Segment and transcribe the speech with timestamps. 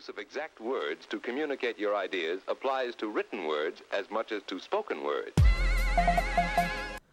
[0.00, 4.42] use of exact words to communicate your ideas applies to written words as much as
[4.46, 5.34] to spoken words.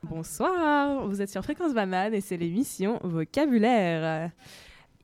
[0.04, 4.32] Bonsoir, vous êtes sur Fréquence Banane et c'est l'émission Vocabulaire.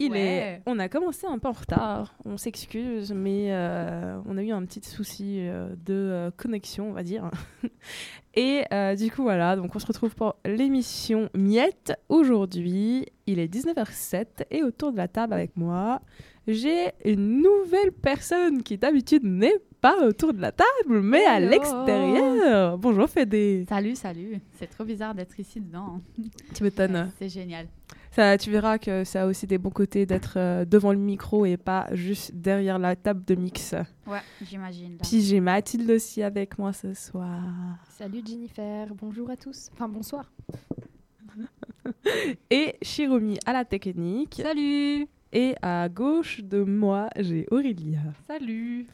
[0.05, 0.19] Il Ouais.
[0.19, 4.51] est, on a commencé un peu en retard, on s'excuse, mais euh, on a eu
[4.51, 7.29] un petit souci euh, de euh, connexion, on va dire.
[8.35, 8.63] et
[8.95, 11.93] du coup, voilà, donc on se retrouve pour l'émission Miette.
[12.09, 16.01] Aujourd'hui, il est 19h07 et autour de la table avec moi,
[16.47, 22.77] j'ai une nouvelle personne qui d'habitude n'est pas autour de la table, mais à l'extérieur.
[22.77, 23.65] Bonjour Fédé.
[23.67, 24.39] Salut, salut.
[24.57, 25.99] C'est trop bizarre d'être ici dedans.
[26.55, 27.11] Tu m'étonnes.
[27.19, 27.67] C'est génial.
[28.09, 31.45] Ça, tu verras que ça a aussi des bons côtés d'être euh, devant le micro
[31.45, 33.75] et pas juste derrière la table de mix.
[34.07, 34.99] Ouais, j'imagine.
[35.03, 37.41] Puis j'ai Mathilde aussi avec moi ce soir.
[37.89, 39.69] Salut Jennifer, bonjour à tous.
[39.73, 40.31] Enfin bonsoir.
[42.49, 44.39] Et Shiromi à la technique.
[44.41, 45.09] Salut.
[45.35, 47.99] Et à gauche de moi, j'ai Aurélia.
[48.27, 48.85] Salut.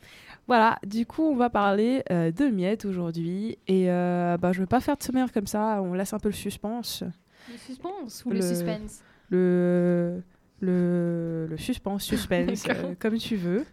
[0.49, 3.59] Voilà, du coup, on va parler euh, de miettes aujourd'hui.
[3.67, 6.17] Et euh, bah, je ne veux pas faire de sommaire comme ça, on laisse un
[6.17, 7.03] peu le suspense.
[7.51, 9.03] Le suspense ou Le- le, suspense?
[9.29, 10.23] Le,
[10.59, 13.63] le, le suspense, suspense, euh, comme tu veux.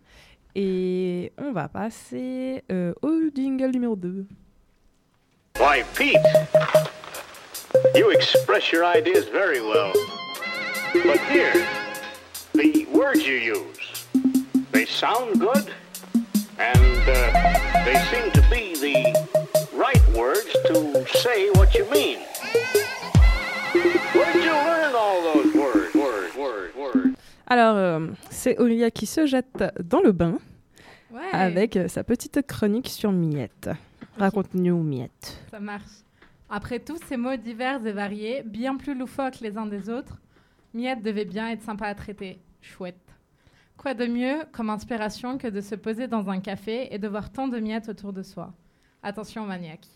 [0.55, 4.27] Et on va passer euh, au jingle numéro 2.
[5.59, 6.17] Why, Pete,
[7.95, 9.95] you express your ideas very well.
[10.93, 11.55] But here,
[12.53, 14.07] the words you use,
[14.73, 15.71] they sound good,
[16.59, 19.13] and uh, they seem to be the
[19.77, 22.19] right words to say what you mean.
[24.15, 25.95] Where did you learn all those words?
[25.95, 27.17] Words, words, words?
[27.47, 30.39] Alors, euh, c'est Aurélia qui se jette dans le bain
[31.13, 33.71] Ouais, avec euh, sa petite chronique sur Miette.
[34.19, 35.41] Raconte-nous Miette.
[35.51, 35.85] ça marche.
[36.49, 40.17] Après tous ces mots divers et variés, bien plus loufoques les uns des autres,
[40.75, 42.39] Miette devait bien être sympa à traiter.
[42.61, 42.97] Chouette.
[43.77, 47.31] Quoi de mieux comme inspiration que de se poser dans un café et de voir
[47.31, 48.53] tant de miettes autour de soi?
[49.03, 49.87] Attention maniaque.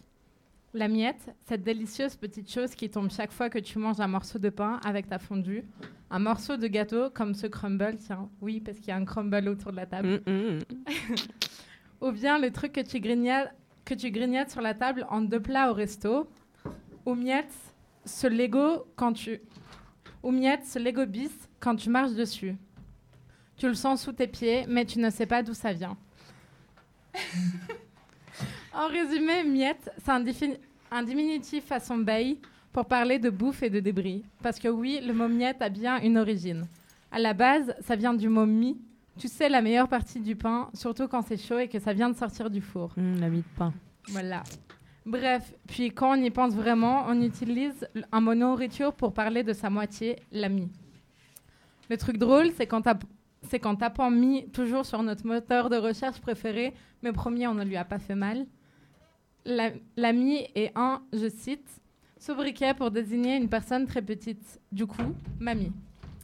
[0.72, 4.38] La miette, cette délicieuse petite chose qui tombe chaque fois que tu manges un morceau
[4.38, 5.64] de pain avec ta fondue,
[6.10, 9.48] un morceau de gâteau comme ce crumble, tiens, oui, parce qu'il y a un crumble
[9.48, 10.22] autour de la table.
[10.26, 10.58] Mm, mm.
[12.02, 13.48] Ou bien le truc que tu grignotes,
[13.84, 16.30] que tu grignotes sur la table en deux plats au resto.
[17.06, 17.52] Ou miette,
[18.04, 19.40] ce Lego quand tu...
[20.22, 22.54] Ou miette, ce Lego bis quand tu marches dessus.
[23.60, 25.94] Tu le sens sous tes pieds, mais tu ne sais pas d'où ça vient.
[28.72, 30.24] en résumé, miette, c'est un,
[30.90, 32.38] un diminutif façon bail
[32.72, 34.24] pour parler de bouffe et de débris.
[34.42, 36.66] Parce que oui, le mot miette a bien une origine.
[37.12, 38.78] À la base, ça vient du mot mi,
[39.18, 42.08] tu sais, la meilleure partie du pain, surtout quand c'est chaud et que ça vient
[42.08, 42.94] de sortir du four.
[42.96, 43.74] Mm, la mie de pain.
[44.08, 44.42] Voilà.
[45.04, 49.52] Bref, puis quand on y pense vraiment, on utilise un mot nourriture pour parler de
[49.52, 50.70] sa moitié, l'ami.
[51.90, 53.04] Le truc drôle, c'est tap-
[53.48, 57.64] c'est qu'en tapant mi toujours sur notre moteur de recherche préféré, mais promis, on ne
[57.64, 58.46] lui a pas fait mal,
[59.44, 61.66] la- l'ami est un, je cite,
[62.18, 64.60] sobriquet pour désigner une personne très petite.
[64.70, 65.72] Du coup, mamie.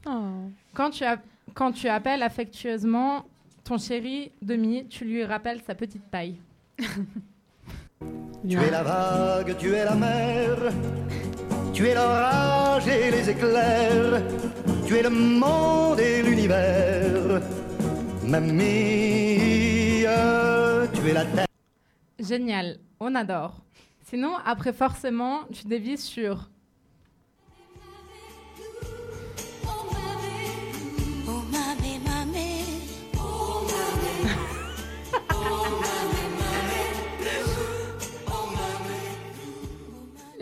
[0.07, 0.51] Oh.
[0.75, 1.21] Quand tu, as-
[1.55, 3.25] quand tu appelles affectueusement
[3.65, 6.37] ton chéri demi, tu lui rappelles sa petite taille.
[8.49, 10.57] Tu es la vague, tu es la mer,
[11.73, 14.23] tu es l'orage et les éclairs,
[14.87, 17.43] tu es le monde et l'univers.
[18.25, 20.05] Mamie,
[20.95, 21.47] tu es la terre.
[22.19, 23.55] Génial, on adore.
[24.09, 26.49] Sinon, après forcément, tu dévises sur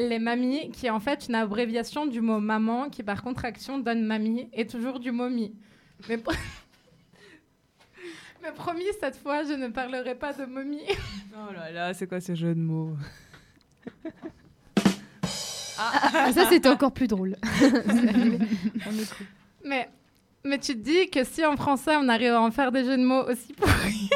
[0.08, 4.04] les mamies, qui est en fait une abréviation du mot maman, qui par contraction donne
[4.04, 5.54] mamie, et toujours du mot mi.
[6.08, 6.32] Mais, pro-
[8.42, 10.82] Mais promis, cette fois, je ne parlerai pas de momie.
[11.36, 12.96] Oh là là, c'est quoi ce jeu de mots?
[15.76, 17.34] Ah, ça c'était encore plus drôle.
[19.64, 19.88] Mais,
[20.44, 22.96] mais tu te dis que si en français, on arrive à en faire des jeux
[22.96, 24.08] de mots aussi pourris...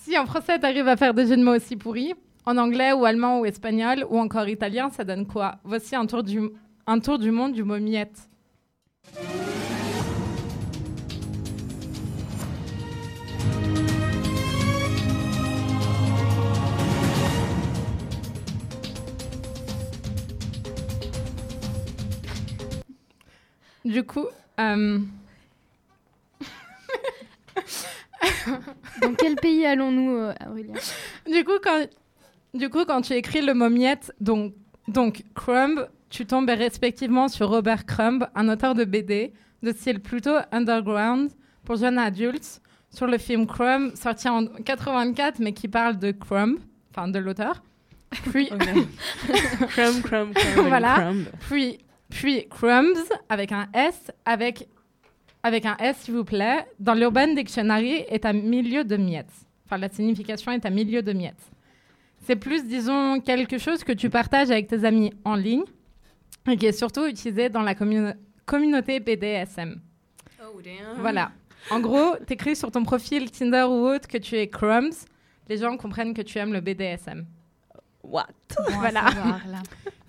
[0.00, 2.14] si en français, tu arrives à faire des jeux de mots aussi pourris,
[2.48, 5.58] en anglais ou allemand ou espagnol ou encore italien, ça donne quoi?
[5.64, 6.40] Voici un tour du,
[6.86, 8.18] un tour du monde du mot miette.
[23.84, 24.26] Du coup,
[24.60, 24.98] euh,
[29.02, 30.74] Dans quel pays allons-nous, euh, Aurélien?
[31.30, 31.86] du coup, quand,
[32.54, 34.54] du coup, quand tu écris le mot miette, donc,
[34.86, 40.36] donc Crumb, tu tombes respectivement sur Robert Crumb, un auteur de BD de style plutôt
[40.52, 41.30] underground,
[41.64, 42.60] pour jeunes adultes
[42.90, 46.58] sur le film Crumb, sorti en 84, mais qui parle de Crumb,
[46.90, 47.62] enfin de l'auteur.
[48.10, 48.48] Puis,
[49.68, 50.68] crumb, crumb, crumb.
[50.68, 50.94] Voilà.
[50.94, 51.24] crumb.
[51.40, 51.78] puis,
[52.08, 54.68] puis Crumbs avec un S, avec,
[55.42, 59.26] avec un S s'il vous plaît, dans l'Urban Dictionary est un milieu de miettes.
[59.66, 61.50] Enfin, la signification est un milieu de miettes.
[62.24, 65.62] C'est plus, disons, quelque chose que tu partages avec tes amis en ligne
[66.50, 69.80] et qui est surtout utilisé dans la commu- communauté BDSM.
[71.00, 71.32] Voilà.
[71.70, 75.06] En gros, t'écris sur ton profil Tinder ou autre que tu es Crumbs,
[75.48, 77.26] les gens comprennent que tu aimes le BDSM.
[78.02, 78.26] What?
[78.80, 79.06] Voilà.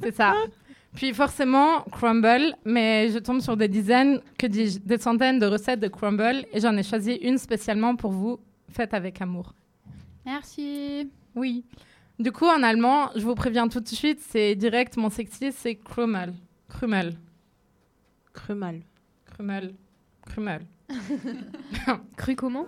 [0.01, 0.33] C'est ça.
[0.95, 5.79] Puis forcément, crumble, mais je tombe sur des dizaines, que dis-je, des centaines de recettes
[5.79, 8.39] de crumble et j'en ai choisi une spécialement pour vous,
[8.71, 9.53] faite avec amour.
[10.25, 11.09] Merci.
[11.35, 11.63] Oui.
[12.19, 15.75] Du coup, en allemand, je vous préviens tout de suite, c'est direct, mon sexy, c'est
[15.75, 16.33] Krummel.
[16.67, 17.15] Krummel.
[18.33, 18.81] Crumal.
[19.25, 19.73] Krummel.
[20.25, 20.61] Krummel.
[22.17, 22.67] Cru comment?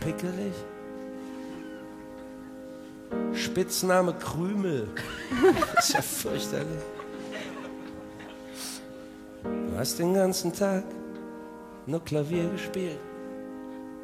[0.00, 0.52] Pickelig.
[3.32, 4.88] Spitzname Krümel.
[5.78, 6.84] Ist ja fürchterlich.
[9.42, 10.84] Du hast den ganzen Tag
[11.86, 12.98] nur Klavier gespielt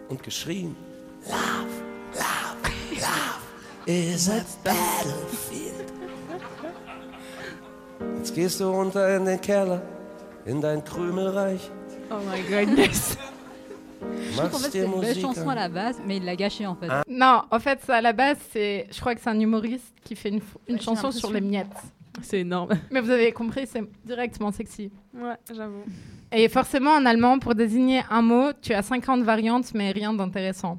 [0.08, 0.74] und geschrien.
[1.26, 1.68] Love,
[2.14, 3.45] love, love
[3.86, 5.92] is a battlefield.
[8.18, 9.82] Jetzt gehst du runter in den Keller,
[10.44, 11.70] in dein Krümelreich,
[12.10, 13.16] Oh my goodness.
[14.00, 15.54] Je trouve qu'en fait, c'est une belle chanson à an.
[15.56, 16.88] la base, mais il l'a gâchée en fait.
[17.08, 20.14] Non, en fait, ça, à la base, c'est, je crois que c'est un humoriste qui
[20.14, 21.66] fait une, une Ouais, chanson sur les miettes.
[22.22, 22.70] C'est énorme.
[22.90, 24.90] Mais vous avez compris, c'est directement sexy.
[25.14, 25.82] Ouais, j'avoue.
[26.30, 30.78] Et forcément, en allemand, pour désigner un mot, tu as 50 variantes, mais rien d'intéressant.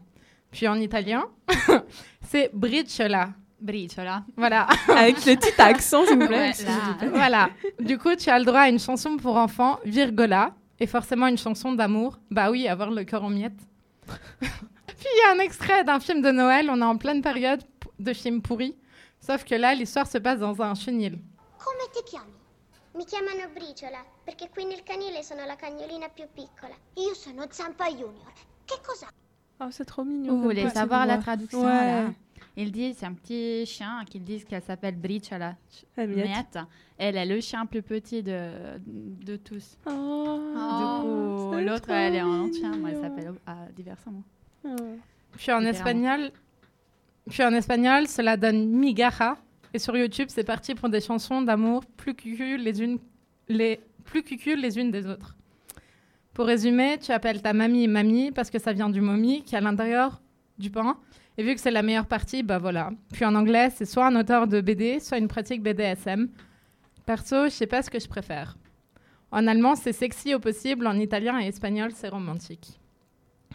[0.51, 1.25] Puis en italien,
[2.21, 3.29] c'est briciola.
[3.59, 4.23] Briciola.
[4.35, 4.67] Voilà.
[4.87, 6.51] Avec le petit accent, s'il vous plaît.
[6.51, 7.49] Ouais, voilà.
[7.79, 11.37] Du coup, tu as le droit à une chanson pour enfants, virgola, et forcément une
[11.37, 12.19] chanson d'amour.
[12.29, 13.59] Bah oui, avoir le cœur en miettes.
[14.39, 16.69] Puis il y a un extrait d'un film de Noël.
[16.69, 17.61] On est en pleine période
[17.99, 18.75] de films pourris.
[19.19, 21.19] Sauf que là, l'histoire se passe dans un chenil.
[21.57, 22.31] Come ti chiami?
[22.93, 26.73] Mi chiamano Briciola, perché qui nel canile sono la cagnolina più piccola.
[26.95, 28.31] Io sono Zampa Junior.
[28.65, 29.07] Che cos'ha?
[29.59, 30.35] Oh, c'est trop mignon.
[30.35, 32.03] Vous voulez savoir la traduction Ouais.
[32.03, 32.11] là
[32.55, 35.55] Il dit, c'est un petit chien qu'ils disent qu'elle s'appelle Briciola.
[35.95, 36.59] La miette.
[36.97, 38.49] Elle est le chien plus petit de,
[38.85, 39.77] de tous.
[39.87, 40.39] Oh,
[41.51, 42.75] du coup, l'autre, elle est en chien.
[42.77, 44.23] Moi, elle s'appelle à diversement.
[44.63, 44.75] Oh.
[45.37, 46.31] Puis en espagnol,
[47.29, 49.37] puis en espagnol, cela donne migaja.
[49.73, 52.99] Et sur YouTube, c'est parti pour des chansons d'amour plus cucu les unes,
[53.47, 54.23] les plus
[54.55, 55.36] les unes des autres.
[56.37, 59.57] Pour résumer, tu appelles ta mamie mamie parce que ça vient du momie qui est
[59.57, 60.21] à l'intérieur
[60.59, 60.95] du pain.
[61.35, 62.91] Et vu que c'est la meilleure partie, bah voilà.
[63.11, 66.29] Puis en anglais, c'est soit un auteur de BD, soit une pratique BDSM.
[67.07, 68.55] Perso, je sais pas ce que je préfère.
[69.31, 70.85] En allemand, c'est sexy au possible.
[70.85, 72.79] En italien et espagnol, c'est romantique.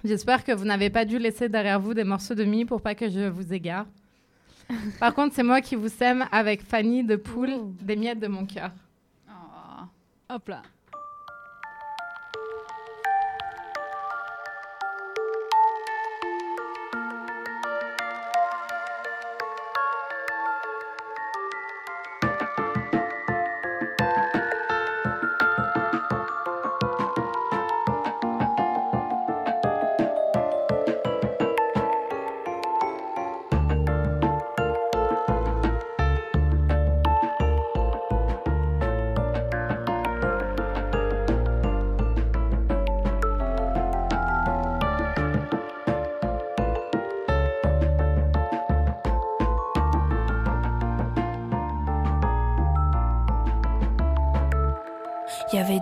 [0.02, 2.96] J'espère que vous n'avez pas dû laisser derrière vous des morceaux de mie pour pas
[2.96, 3.87] que je vous égare.
[4.99, 8.44] Par contre, c'est moi qui vous sème avec Fanny de Poule des miettes de mon
[8.44, 8.73] cœur.
[9.29, 9.84] Oh.
[10.31, 10.62] Hop là.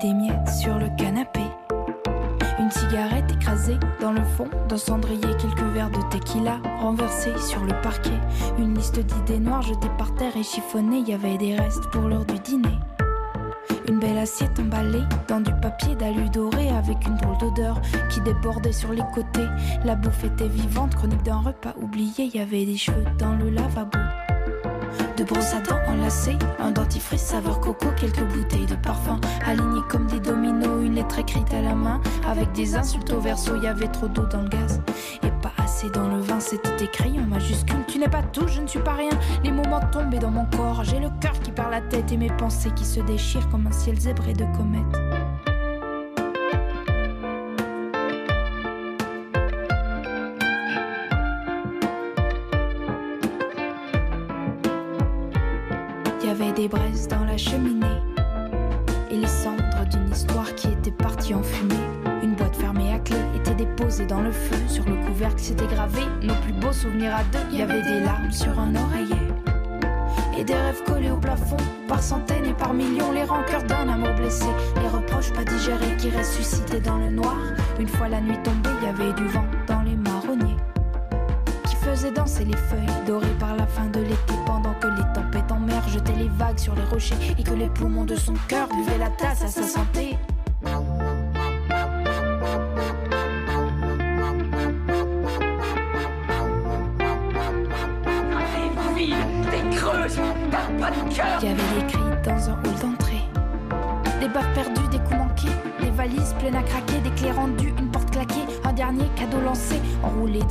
[0.01, 1.41] Des miettes sur le canapé.
[2.59, 7.79] Une cigarette écrasée dans le fond d'un cendrier, quelques verres de tequila renversés sur le
[7.83, 8.19] parquet.
[8.59, 11.01] Une liste d'idées noires jetées par terre et chiffonnées.
[11.07, 12.79] Y avait des restes pour l'heure du dîner.
[13.89, 18.73] Une belle assiette emballée dans du papier d'alu doré avec une drôle d'odeur qui débordait
[18.73, 19.49] sur les côtés.
[19.85, 22.31] La bouffe était vivante, chronique d'un repas oublié.
[22.35, 23.99] Y avait des cheveux dans le lavabo.
[25.21, 30.07] De brosses à dents enlacées, un dentifrice saveur coco, quelques bouteilles de parfum alignées comme
[30.07, 33.55] des dominos, une lettre écrite à la main avec des insultes au verso.
[33.57, 34.81] Y avait trop d'eau dans le gaz
[35.23, 36.41] et pas assez dans le vin.
[36.41, 37.85] C'était écrit en majuscule.
[37.87, 39.11] Tu n'es pas tout, je ne suis pas rien.
[39.45, 40.85] Les moments tombaient dans mon corps.
[40.85, 43.73] J'ai le cœur qui perd la tête et mes pensées qui se déchirent comme un
[43.73, 45.00] ciel zébré de comètes.
[64.07, 64.57] Dans le feu.
[64.69, 67.45] Sur le couvercle, c'était gravé nos plus beaux souvenirs à deux.
[67.53, 69.29] Il y avait des larmes sur un oreiller.
[70.39, 74.15] Et des rêves collés au plafond, par centaines et par millions, les rancœurs d'un amour
[74.15, 77.37] blessé, les reproches pas digérés qui ressuscitaient dans le noir.
[77.79, 80.57] Une fois la nuit tombée, il y avait du vent dans les marronniers
[81.65, 85.53] qui faisait danser les feuilles dorées par la fin de l'été pendant que les tempêtes
[85.53, 88.69] en mer jetaient les vagues sur les rochers et que les poumons de son cœur
[88.69, 90.17] buvaient la tasse à sa santé.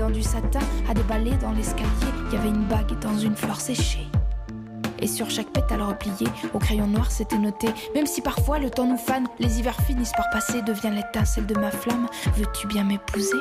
[0.10, 1.88] Du satin, à déballer dans l'escalier.
[2.28, 4.08] Il y avait une bague dans une fleur séchée.
[5.02, 7.70] Et sur chaque pétale replié, au crayon noir, c'était noté.
[7.96, 11.56] Même si parfois le temps nous fane, les hivers finissent par passer, devient l'étincelle de
[11.56, 12.08] ma flamme.
[12.36, 13.38] Veux-tu bien m'épouser?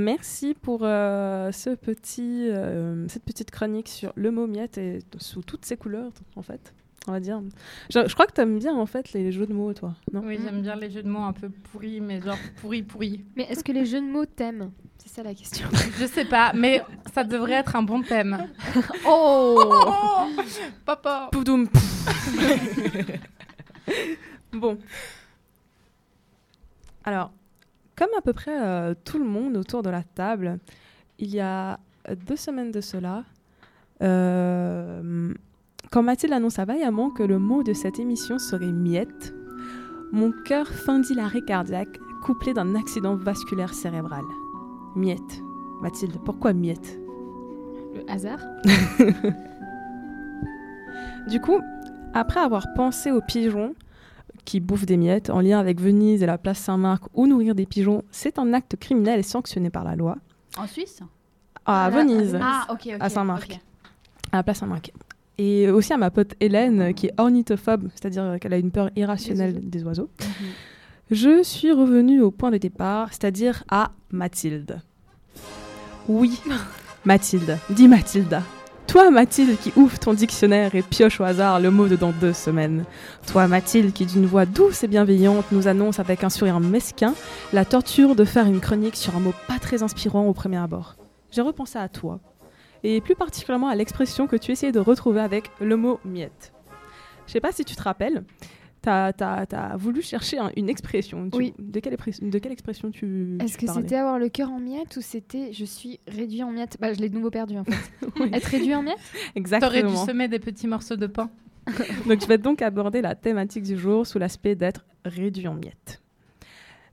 [0.00, 5.42] Merci pour euh, ce petit, euh, cette petite chronique sur le mot miette et sous
[5.42, 6.74] toutes ses couleurs, en fait,
[7.06, 7.40] on va dire.
[7.92, 10.22] Je, je crois que tu aimes bien, en fait, les jeux de mots, toi, non?
[10.24, 13.24] Oui, j'aime bien les jeux de mots un peu pourris, mais genre pourris, pourris.
[13.36, 14.70] Mais est-ce que les jeux de mots t'aiment?
[14.98, 15.66] C'est ça la question.
[15.98, 16.82] Je sais pas, mais
[17.14, 18.46] ça devrait être un bon thème.
[19.06, 20.28] Oh
[20.84, 21.68] Papa Poudoum.
[24.52, 24.78] bon.
[27.04, 27.32] Alors,
[28.00, 30.58] comme à peu près euh, tout le monde autour de la table,
[31.18, 31.78] il y a
[32.26, 33.24] deux semaines de cela,
[34.02, 35.34] euh,
[35.92, 39.34] quand Mathilde annonça vaillamment que le mot de cette émission serait miette,
[40.12, 44.24] mon cœur fendit l'arrêt cardiaque couplé d'un accident vasculaire cérébral.
[44.96, 45.42] Miette.
[45.82, 46.98] Mathilde, pourquoi miette?
[47.94, 48.40] Le hasard?
[51.28, 51.60] Du coup,
[52.14, 53.74] après avoir pensé aux pigeons
[54.50, 57.66] qui bouffent des miettes en lien avec Venise et la place Saint-Marc ou nourrir des
[57.66, 60.16] pigeons, c'est un acte criminel et sanctionné par la loi.
[60.58, 60.98] En Suisse?
[61.64, 62.96] À Ah, Venise, Ah, ok, ok.
[62.98, 63.60] à Saint-Marc,
[64.32, 64.90] à la place Saint-Marc.
[65.38, 69.60] Et aussi à ma pote Hélène, qui est ornithophobe, c'est-à-dire qu'elle a une peur irrationnelle
[69.70, 70.10] des oiseaux.
[71.12, 74.80] Je suis revenue au point de départ, c'est-à-dire à Mathilde.
[76.08, 76.40] Oui,
[77.04, 77.56] Mathilde.
[77.70, 78.42] Dis Mathilda.
[78.90, 82.32] Toi, Mathilde, qui ouvre ton dictionnaire et pioche au hasard le mot de dans deux
[82.32, 82.84] semaines.
[83.28, 87.14] Toi, Mathilde, qui d'une voix douce et bienveillante nous annonce avec un sourire mesquin
[87.52, 90.96] la torture de faire une chronique sur un mot pas très inspirant au premier abord.
[91.30, 92.18] J'ai repensé à toi,
[92.82, 96.52] et plus particulièrement à l'expression que tu essayais de retrouver avec le mot miette.
[97.28, 98.24] Je sais pas si tu te rappelles,
[98.82, 101.28] t'as as, voulu chercher un- une expression.
[101.30, 101.54] Tu- Oui.
[101.58, 104.96] De quelle, de quelle expression tu Est-ce tu que c'était avoir le cœur en miettes
[104.96, 106.76] ou c'était je suis réduit en miettes?
[106.80, 107.72] Bah, je l'ai de nouveau perdu en fait.
[108.34, 108.98] Être réduit en miettes?
[109.34, 109.70] Exactement.
[109.70, 111.30] T'aurais dû semer des petits morceaux de pain.
[112.08, 116.00] Donc, je vais donc aborder la thématique du jour sous l'aspect d'être réduit en miettes.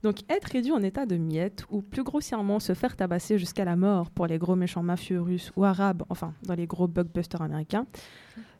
[0.04, 3.74] Donc, être réduit en état de miettes, ou plus grossièrement se faire tabasser jusqu'à la
[3.74, 7.86] mort pour les gros méchants mafieux russes ou arabes, enfin, dans les gros blockbusters américains,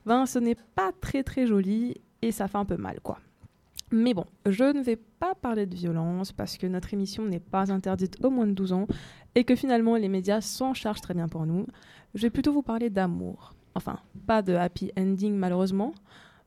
[0.06, 3.18] ben, ce n'est pas très très joli et ça fait un peu mal, quoi.
[3.90, 7.72] Mais bon, je ne vais pas parler de violence parce que notre émission n'est pas
[7.72, 8.86] interdite aux moins de 12 ans
[9.34, 11.66] et que finalement les médias s'en chargent très bien pour nous.
[12.14, 13.54] Je vais plutôt vous parler d'amour.
[13.74, 15.94] Enfin, pas de happy ending malheureusement,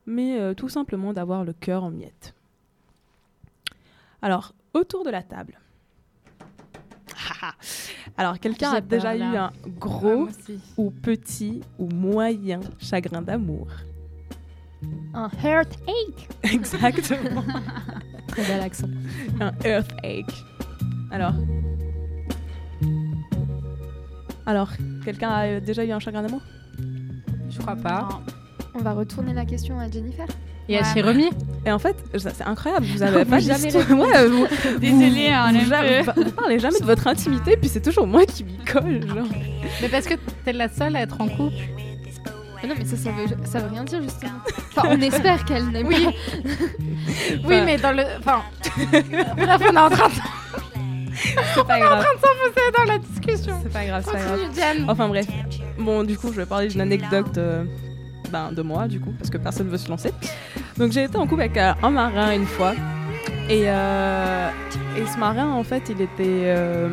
[0.06, 2.34] mais euh, tout simplement d'avoir le cœur en miettes.
[4.20, 5.58] Alors, autour de la table.
[8.16, 10.60] Alors, quelqu'un a déjà eu un Ah, gros aussi.
[10.76, 13.66] ou petit ou moyen chagrin d'amour.
[15.14, 17.44] Un heartache Exactement.
[18.28, 18.88] Très bel accent.
[19.40, 20.32] un earthquake.
[21.10, 21.34] Alors.
[24.46, 24.70] Alors,
[25.04, 26.40] quelqu'un a euh, déjà eu un chagrin d'amour?
[27.50, 28.08] Je crois pas.
[28.74, 30.26] On va retourner la question à Jennifer.
[30.68, 31.28] Et à Chérémy
[31.66, 33.74] Et en fait, c'est incroyable, vous avez pas jamais.
[33.76, 34.46] Ouais, vous-
[34.80, 36.22] Désolée, vous, hein, vous, un ja- peu.
[36.24, 39.26] vous parlez jamais de votre intimité, puis c'est toujours moi qui m'y colle, genre.
[39.82, 41.54] Mais parce que t'es la seule à être en couple.
[42.62, 44.30] Ah non, mais ça, ça veut, ça veut rien dire justement.
[44.76, 46.04] Enfin, on espère qu'elle n'aime Oui.
[46.04, 46.12] pas.
[47.48, 48.04] Oui, mais dans le.
[48.18, 48.42] Enfin.
[49.36, 50.14] Bref, on est en train de,
[51.54, 51.98] C'est pas grave.
[52.00, 53.54] de s'enfoncer dans la discussion.
[53.62, 54.84] C'est pas grave, c'est pas grave.
[54.88, 55.26] Enfin bref.
[55.78, 57.64] Bon, du coup, je vais parler d'une anecdote euh,
[58.30, 60.12] ben, de moi, du coup, parce que personne veut se lancer.
[60.78, 62.72] Donc, j'ai été en couple avec euh, un marin une fois.
[63.50, 64.48] Et, euh,
[64.96, 66.88] et ce marin, en fait, il était, euh,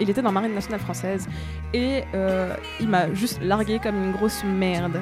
[0.00, 1.28] il était dans marine nationale française.
[1.72, 5.00] Et euh, il m'a juste largué comme une grosse merde.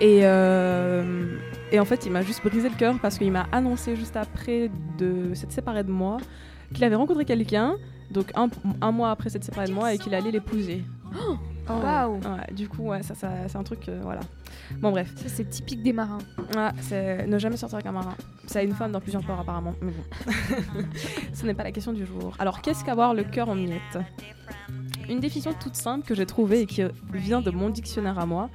[0.00, 1.36] Et, euh,
[1.72, 4.70] Et en fait, il m'a juste brisé le cœur parce qu'il m'a annoncé juste après
[4.98, 6.16] de s'être séparé de moi
[6.74, 7.76] qu'il avait rencontré quelqu'un,
[8.10, 8.48] donc un,
[8.80, 10.84] un mois après s'être séparé de moi, et qu'il allait l'épouser.
[11.16, 11.36] Oh,
[11.78, 14.20] Waouh Ouais, du coup, ouais, ça, ça- c'est un truc, euh, voilà.
[14.78, 15.12] Bon, bref.
[15.16, 16.18] Ça, c'est typique des marins.
[16.56, 18.14] Ouais, c'est ne jamais sortir avec un marin.
[18.46, 20.32] Ça a une femme dans plusieurs ports apparemment, mais bon.
[21.32, 22.34] Ce n'est pas la question du jour.
[22.38, 23.98] Alors, qu'est-ce qu'avoir le cœur en miettes
[25.08, 28.48] Une définition toute simple que j'ai trouvée et qui vient de mon dictionnaire à moi,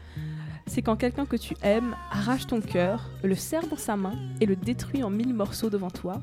[0.68, 4.46] c'est quand quelqu'un que tu aimes arrache ton cœur, le serre dans sa main et
[4.46, 6.22] le détruit en mille morceaux devant toi,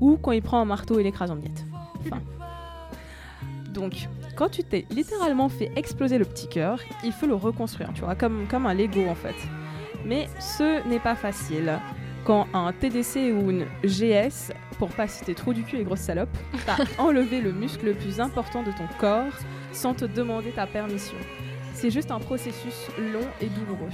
[0.00, 1.64] ou quand il prend un marteau et l'écrase en miettes.
[2.08, 2.20] Fin.
[3.72, 8.02] Donc, quand tu t'es littéralement fait exploser le petit cœur, il faut le reconstruire, tu
[8.02, 9.34] vois, comme, comme un Lego en fait.
[10.04, 11.78] Mais ce n'est pas facile.
[12.24, 16.34] Quand un TDC ou une GS, pour pas citer trop du cul et grosse salope,
[16.66, 19.32] t'a enlevé le muscle le plus important de ton corps
[19.72, 21.16] sans te demander ta permission.
[21.74, 23.90] C'est juste un processus long et douloureux.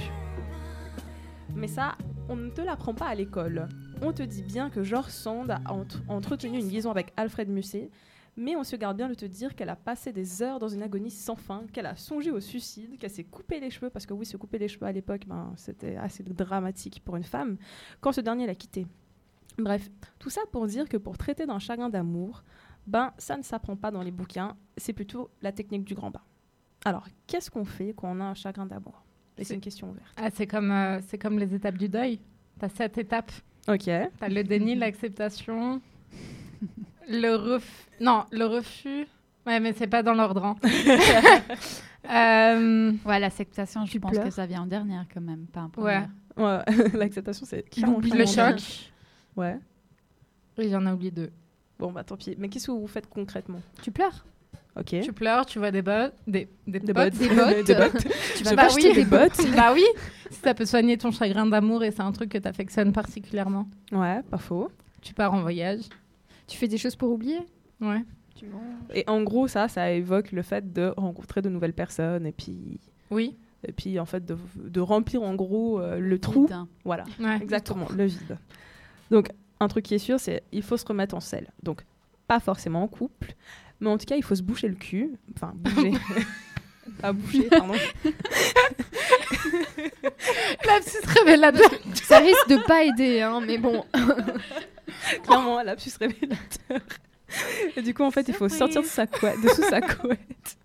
[1.55, 1.95] Mais ça,
[2.29, 3.67] on ne te l'apprend pas à l'école.
[4.01, 7.89] On te dit bien que George Sand a ent- entretenu une liaison avec Alfred Musset,
[8.37, 10.81] mais on se garde bien de te dire qu'elle a passé des heures dans une
[10.81, 14.13] agonie sans fin, qu'elle a songé au suicide, qu'elle s'est coupé les cheveux, parce que
[14.13, 17.57] oui, se couper les cheveux à l'époque, ben, c'était assez dramatique pour une femme,
[17.99, 18.87] quand ce dernier l'a quittée.
[19.57, 22.43] Bref, tout ça pour dire que pour traiter d'un chagrin d'amour,
[22.87, 26.21] ben, ça ne s'apprend pas dans les bouquins, c'est plutôt la technique du grand bain.
[26.85, 29.03] Alors, qu'est-ce qu'on fait quand on a un chagrin d'amour?
[29.37, 30.13] Et c'est une question ouverte.
[30.17, 32.19] Ah, c'est comme, euh, c'est comme les étapes du deuil.
[32.59, 33.31] T'as sept étapes.
[33.67, 33.85] Ok.
[33.85, 35.81] T'as le déni, l'acceptation,
[37.09, 37.87] le refus.
[37.99, 39.07] Non, le refus.
[39.47, 40.43] Ouais, mais c'est pas dans l'ordre.
[40.45, 40.55] hein.
[42.09, 45.81] Euh, Ouais, l'acceptation, je pense pleures que ça vient en dernière quand même, pas en
[45.81, 46.01] Ouais.
[46.35, 46.65] première.
[46.67, 48.59] Ouais, l'acceptation, c'est le choc.
[49.35, 49.57] Ouais.
[50.57, 51.29] Oui, j'en ai oublié deux.
[51.77, 52.35] Bon, bah tant pis.
[52.39, 53.61] Mais qu'est-ce que vous faites concrètement?
[53.81, 54.25] Tu pleures?
[54.75, 54.95] Ok.
[55.03, 57.13] Tu pleures, tu vois des bottes, des, des, Des potes.
[57.13, 57.17] bottes.
[57.19, 57.65] Des bottes.
[57.65, 58.07] Des bottes.
[58.37, 59.39] tu vas acheter des bottes.
[59.55, 59.83] bah oui,
[60.29, 63.67] si ça peut soigner ton chagrin d'amour et c'est un truc que t'affectionnes particulièrement.
[63.91, 64.71] Ouais, pas faux.
[65.01, 65.81] Tu pars en voyage.
[66.51, 67.39] Tu fais des choses pour oublier?
[67.79, 68.03] Ouais.
[68.35, 68.45] Tu.
[68.93, 72.81] Et en gros, ça, ça évoque le fait de rencontrer de nouvelles personnes et puis.
[73.09, 73.37] Oui.
[73.65, 76.47] Et puis, en fait, de, de remplir en gros euh, le trou.
[76.47, 76.57] Vide.
[76.83, 77.05] Voilà.
[77.21, 77.37] Ouais.
[77.41, 78.37] Exactement, le vide.
[79.11, 79.29] Donc,
[79.61, 81.47] un truc qui est sûr, c'est il faut se remettre en selle.
[81.63, 81.85] Donc,
[82.27, 83.33] pas forcément en couple,
[83.79, 85.13] mais en tout cas, il faut se boucher le cul.
[85.35, 85.93] Enfin, bouger.
[87.01, 87.75] pas boucher, pardon.
[90.65, 91.69] La petite révélateur.
[92.03, 93.83] Ça risque de pas aider, hein, mais bon.
[95.23, 96.79] Clairement, lapsus révélateur.
[97.75, 100.57] Et du coup, en fait, il faut sortir de, sa couette, de sous sa couette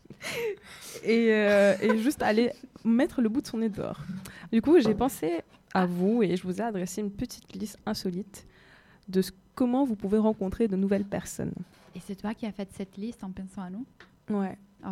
[1.05, 2.50] et, euh, et juste aller
[2.85, 4.00] mettre le bout de son nez dehors.
[4.52, 5.42] Du coup, j'ai pensé
[5.74, 8.46] à vous et je vous ai adressé une petite liste insolite
[9.09, 11.52] de ce- comment vous pouvez rencontrer de nouvelles personnes.
[11.94, 13.87] Et c'est toi qui as fait cette liste en pensant à nous?
[14.31, 14.59] Ouais.
[14.87, 14.90] Oh,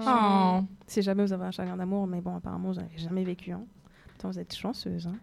[0.00, 0.60] c'est Oh.
[0.86, 3.52] Si jamais vous avez un chagrin d'amour, mais bon, apparemment, vous n'avez jamais vécu.
[3.52, 3.62] Hein.
[4.12, 5.06] Putain, vous êtes chanceuse.
[5.06, 5.16] Hein.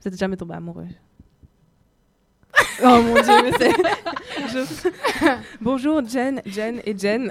[0.00, 0.94] Vous êtes jamais tombée amoureuse.
[2.82, 3.72] oh mon dieu, mais c'est.
[4.48, 4.88] Je-
[5.60, 7.30] Bonjour, Jen, Jen et Jen.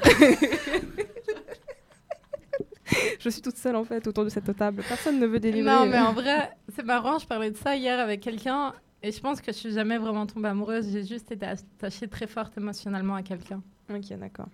[3.20, 4.84] je suis toute seule en fait autour de cette table.
[4.88, 5.70] Personne ne veut délivrer.
[5.72, 7.18] Non, mais en vrai, c'est marrant.
[7.20, 10.26] Je parlais de ça hier avec quelqu'un et je pense que je suis jamais vraiment
[10.26, 10.90] tombée amoureuse.
[10.92, 13.62] J'ai juste été attachée très forte émotionnellement à quelqu'un.
[13.90, 14.48] Ok, d'accord.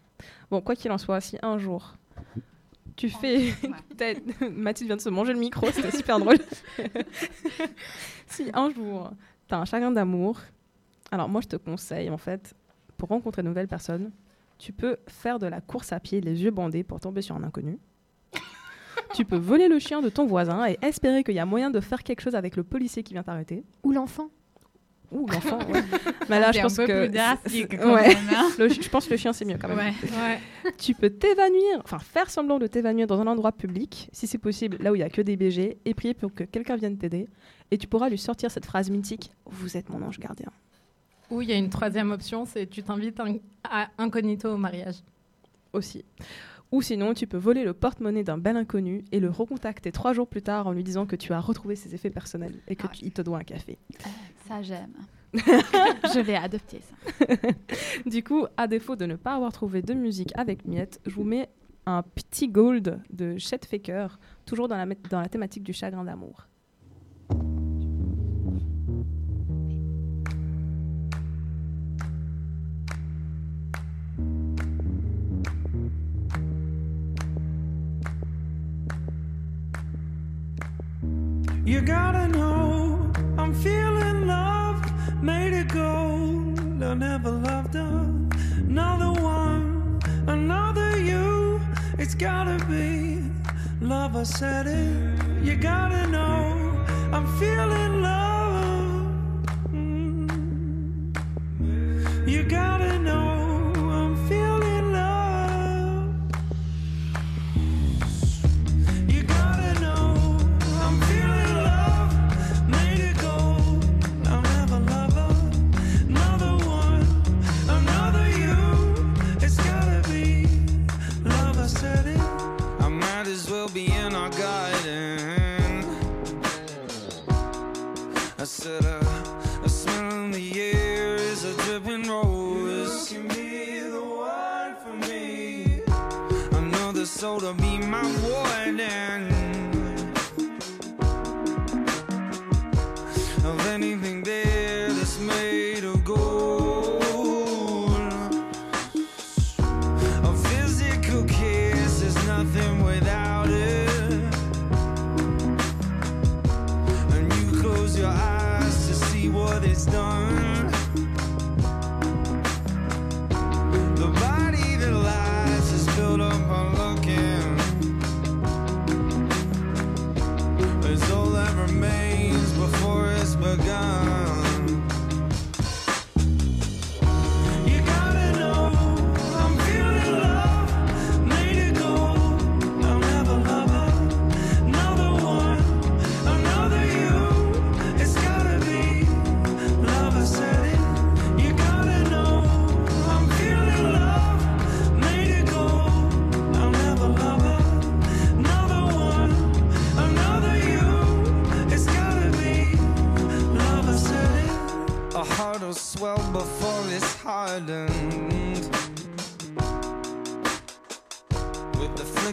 [0.51, 1.95] Bon, quoi qu'il en soit, si un jour
[2.95, 3.53] tu fais.
[4.51, 6.37] Mathilde vient de se manger le micro, c'était super drôle.
[8.27, 9.11] si un jour
[9.47, 10.39] tu as un chagrin d'amour,
[11.11, 12.53] alors moi je te conseille en fait,
[12.97, 14.11] pour rencontrer de nouvelles personnes,
[14.57, 17.43] tu peux faire de la course à pied les yeux bandés pour tomber sur un
[17.43, 17.79] inconnu.
[19.13, 21.79] tu peux voler le chien de ton voisin et espérer qu'il y a moyen de
[21.79, 23.63] faire quelque chose avec le policier qui vient t'arrêter.
[23.83, 24.29] Ou l'enfant.
[25.11, 25.83] Ou l'enfant, ouais.
[26.29, 27.05] Mais là, C'est je un pense peu que.
[27.05, 28.07] plus drastique, c'est- quand ouais.
[28.07, 28.49] même, hein.
[28.57, 29.77] Le je pense que le chien, c'est mieux quand même.
[29.77, 29.93] Ouais.
[30.01, 30.71] Ouais.
[30.77, 34.77] Tu peux t'évanouir, enfin faire semblant de t'évanouir dans un endroit public, si c'est possible,
[34.79, 37.27] là où il n'y a que des BG, et prier pour que quelqu'un vienne t'aider.
[37.69, 40.49] Et tu pourras lui sortir cette phrase mythique Vous êtes mon ange gardien.
[41.29, 44.95] Ou il y a une troisième option, c'est tu t'invites un- à incognito au mariage.
[45.73, 46.03] Aussi.
[46.73, 50.27] Ou sinon, tu peux voler le porte-monnaie d'un bel inconnu et le recontacter trois jours
[50.27, 52.87] plus tard en lui disant que tu as retrouvé ses effets personnels et Ah.
[52.87, 53.77] qu'il te doit un café.
[54.47, 54.93] Ça, j'aime.
[55.33, 57.35] je vais adopter ça.
[58.09, 61.23] Du coup, à défaut de ne pas avoir trouvé de musique avec Miette, je vous
[61.23, 61.47] mets
[61.85, 66.03] un petit gold de Chet Faker, toujours dans la, mé- dans la thématique du chagrin
[66.05, 66.47] d'amour.
[81.65, 84.91] You gotta know I'm feeling loved,
[85.23, 86.59] made it gold.
[86.83, 91.61] I never loved another one, another you.
[91.97, 93.23] It's gotta be
[93.79, 94.17] love.
[94.17, 95.23] I said it.
[95.41, 98.32] You gotta know I'm feeling love,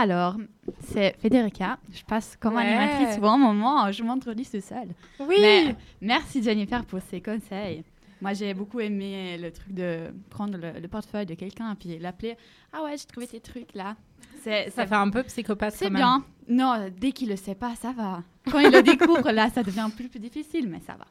[0.00, 0.36] Alors,
[0.80, 1.78] c'est Federica.
[1.92, 2.66] Je passe comme Ouais.
[2.66, 3.90] animatrice pour un moment.
[3.92, 4.88] Je m'introduis tout seul.
[5.20, 5.36] Oui.
[5.40, 7.82] Mais merci Jennifer pour ces conseils.
[8.20, 11.98] Moi, j'ai beaucoup aimé le truc de prendre le, le portefeuille de quelqu'un et puis
[11.98, 12.36] l'appeler.
[12.72, 13.94] Ah ouais, j'ai trouvé ces trucs là.
[14.42, 16.00] C'est, Ça fait un peu psychopathe C'est quand même.
[16.02, 16.24] bien.
[16.48, 18.22] Non, dès qu'il le sait pas, ça va.
[18.50, 21.06] Quand il le découvre, là, ça devient plus, plus difficile, mais ça va.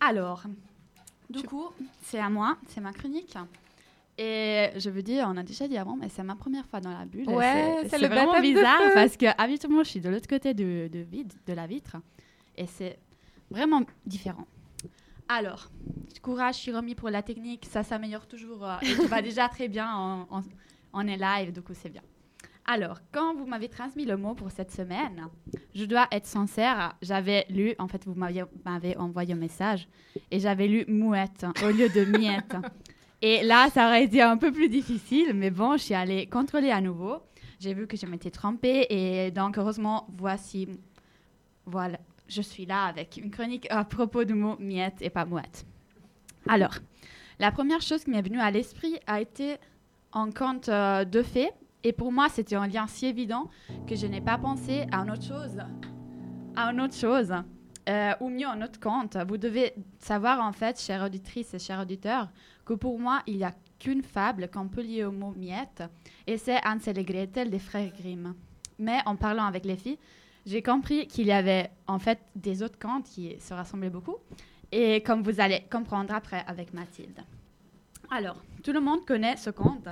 [0.00, 0.42] Alors,
[1.30, 1.66] du coup,
[2.02, 3.34] c'est à moi, c'est ma chronique.
[4.16, 6.90] Et je veux dire, on a déjà dit avant, mais c'est ma première fois dans
[6.96, 7.28] la bulle.
[7.28, 11.00] Ouais, c'est le vraiment bizarre parce que habituellement, je suis de l'autre côté de, de,
[11.00, 11.96] vide, de la vitre.
[12.56, 12.98] Et c'est
[13.50, 14.46] vraiment différent.
[15.28, 15.68] Alors,
[16.22, 17.66] courage, Shiromi, pour la technique.
[17.68, 18.64] Ça s'améliore toujours.
[18.64, 19.88] euh, et tu vas déjà très bien.
[19.96, 20.42] On, on-
[20.96, 22.02] on est live, du coup, c'est bien.
[22.66, 25.26] Alors, quand vous m'avez transmis le mot pour cette semaine,
[25.74, 29.88] je dois être sincère, j'avais lu, en fait, vous m'avez envoyé un message,
[30.30, 32.54] et j'avais lu mouette au lieu de miette.
[33.26, 36.70] Et là, ça aurait été un peu plus difficile, mais bon, je suis allée contrôler
[36.70, 37.22] à nouveau.
[37.58, 40.68] J'ai vu que je m'étais trompée, et donc, heureusement, voici,
[41.64, 41.96] voilà,
[42.28, 45.64] je suis là avec une chronique à propos du mot miette et pas mouette.
[46.46, 46.74] Alors,
[47.38, 49.56] la première chose qui m'est venue à l'esprit a été
[50.12, 51.54] en compte euh, de fait.
[51.82, 53.48] Et pour moi, c'était un lien si évident
[53.88, 55.56] que je n'ai pas pensé à une autre chose.
[56.56, 57.32] À une autre chose.
[57.88, 59.16] Euh, ou mieux, un autre compte.
[59.28, 62.28] Vous devez savoir, en fait, chères auditrices et chers auditeurs,
[62.64, 65.82] que pour moi, il n'y a qu'une fable qu'on peut lier au mot miette.
[66.26, 68.34] Et c'est Hansel et Gretel des frères Grimm.
[68.78, 69.98] Mais en parlant avec les filles,
[70.46, 74.16] j'ai compris qu'il y avait en fait des autres contes qui se rassemblaient beaucoup.
[74.72, 77.20] Et comme vous allez comprendre après avec Mathilde.
[78.10, 79.88] Alors, tout le monde connaît ce conte,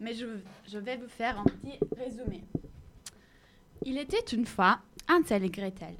[0.00, 0.26] mais je,
[0.66, 2.42] je vais vous faire un petit résumé.
[3.84, 5.94] Il était une fois Hansel et Gretel.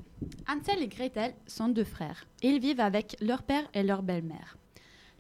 [0.49, 2.25] Hansel et Gretel sont deux frères.
[2.43, 4.57] Ils vivent avec leur père et leur belle-mère.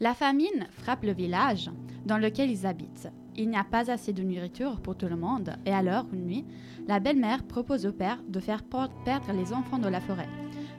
[0.01, 1.70] La famine frappe le village
[2.05, 3.09] dans lequel ils habitent.
[3.37, 6.44] il n'y a pas assez de nourriture pour tout le monde, et alors, une nuit,
[6.87, 10.29] la belle-mère propose au père de faire perdre les enfants de la forêt.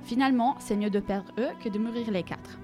[0.04, 2.58] Finalement, c'est mieux de perdre eux que de mourir les quatre.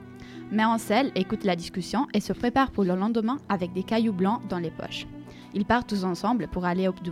[0.50, 4.42] Mais Ansel écoute la discussion et se prépare pour le lendemain avec des cailloux blancs
[4.48, 5.08] dans les poches.
[5.54, 7.12] Ils partent tous ensemble pour aller, au- de-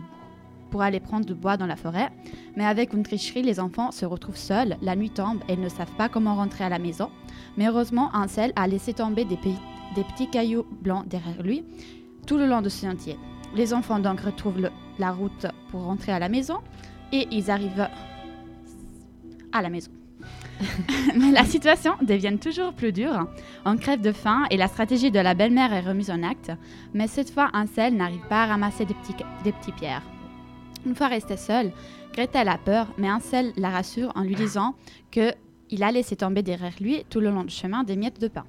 [0.72, 2.10] pour aller prendre du bois dans la forêt,
[2.56, 5.70] mais avec une tricherie, les enfants se retrouvent seuls, la nuit tombe et ils ne
[5.70, 7.10] savent pas comment rentrer à la maison.
[7.58, 9.50] Mais heureusement, Ansel a laissé tomber des, pe-
[9.96, 11.64] des petits cailloux blancs derrière lui
[12.28, 13.18] tout le long de ce sentier.
[13.56, 16.58] Les enfants donc retrouvent la route pour rentrer à la maison
[17.12, 17.88] et ils arrivent
[19.52, 19.92] à la maison.
[21.18, 23.26] Mais la situation devient toujours plus dure.
[23.66, 26.52] On crève de faim et la stratégie de la belle-mère est remise en acte.
[26.94, 30.04] Mais cette fois, Ansel n'arrive pas à ramasser des petits pierres.
[30.86, 31.72] Une fois resté seul,
[32.14, 34.76] Gretel a peur, mais Ansel la rassure en lui disant
[35.12, 35.34] que
[35.70, 38.46] il a laissé tomber derrière lui tout le long du chemin des miettes de pain.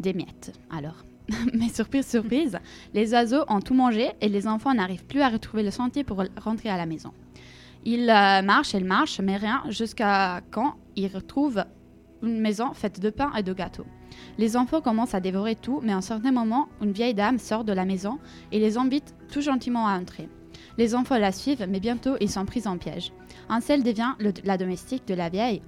[0.00, 1.04] Des miettes, alors.
[1.54, 2.58] mais surprise, surprise,
[2.94, 6.22] les oiseaux ont tout mangé et les enfants n'arrivent plus à retrouver le sentier pour
[6.40, 7.12] rentrer à la maison.
[7.84, 11.64] Ils euh, marchent, ils marchent, mais rien jusqu'à quand ils retrouvent
[12.22, 13.86] une maison faite de pain et de gâteaux.
[14.38, 17.64] Les enfants commencent à dévorer tout, mais à un certain moment, une vieille dame sort
[17.64, 18.18] de la maison
[18.50, 20.28] et les invite tout gentiment à entrer.
[20.78, 23.12] Les enfants la suivent, mais bientôt ils sont pris en piège.
[23.48, 24.12] Ansel devient
[24.44, 25.62] la domestique de la vieille.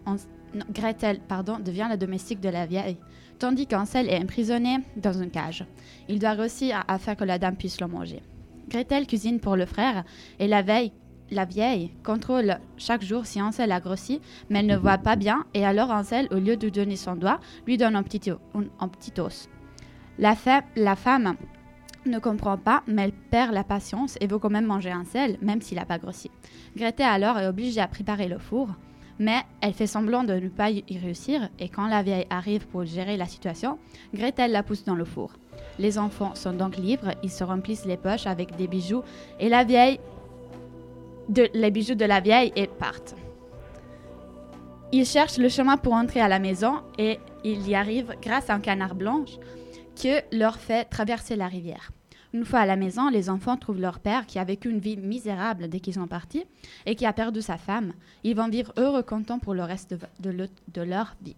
[0.73, 2.97] Gretel, pardon, devient la domestique de la vieille,
[3.39, 5.65] tandis qu'Ansel est emprisonné dans une cage.
[6.09, 8.23] Il doit réussir à faire que la dame puisse le manger.
[8.69, 10.05] Gretel cuisine pour le frère
[10.39, 10.93] et la veille,
[11.31, 15.45] la vieille contrôle chaque jour si Ansel a grossi, mais elle ne voit pas bien
[15.55, 18.31] et alors Ansel, au lieu de donner son doigt, lui donne un petit,
[19.21, 19.49] os.
[20.19, 20.35] La,
[20.77, 21.37] la femme
[22.09, 25.63] ne comprend pas, mais elle perd la patience et veut quand même manger Ansel, même
[25.63, 26.31] s'il n'a pas grossi.
[26.77, 28.69] Gretel alors est obligée à préparer le four,
[29.19, 32.85] mais elle fait semblant de ne pas y réussir et quand la vieille arrive pour
[32.85, 33.79] gérer la situation,
[34.15, 35.33] Gretel la pousse dans le four.
[35.79, 39.03] Les enfants sont donc libres, ils se remplissent les poches avec des bijoux
[39.41, 40.01] et la vieille
[41.53, 43.15] les bijoux de la vieille et partent.
[44.93, 48.55] Ils cherchent le chemin pour entrer à la maison et ils y arrivent grâce à
[48.55, 49.37] un canard blanche
[50.03, 51.91] que leur fait traverser la rivière.
[52.35, 54.97] Une fois à la maison, les enfants trouvent leur père qui a vécu une vie
[54.99, 56.45] misérable dès qu'ils sont partis
[56.85, 57.93] et qui a perdu sa femme.
[58.23, 61.37] Ils vont vivre heureux, contents pour le reste de, de le- de leur vie.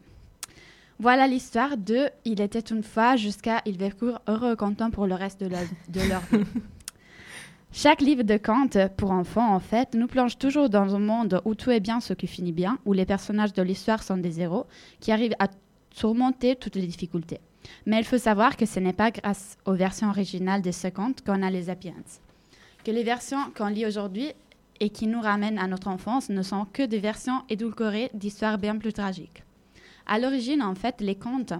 [0.99, 5.41] Voilà l'histoire de Il était une fois jusqu'à Ils vécurent heureux, contents pour le reste
[5.41, 6.45] de, leur- de leur vie.
[7.73, 11.55] Chaque livre de contes pour enfants, en fait, nous plonge toujours dans un monde où
[11.55, 14.67] tout est bien ce qui finit bien, où les personnages de l'histoire sont des héros
[14.99, 15.47] qui arrivent à
[15.95, 17.39] surmonter toutes les difficultés.
[17.87, 21.23] Mais il faut savoir que ce n'est pas grâce aux versions originales de ce conte
[21.25, 22.21] qu'on a les Happy Ends.
[22.85, 24.33] Que les versions qu'on lit aujourd'hui
[24.81, 28.77] et qui nous ramènent à notre enfance ne sont que des versions édulcorées d'histoires bien
[28.79, 29.43] plus tragiques.
[30.07, 31.53] À l'origine, en fait, les contes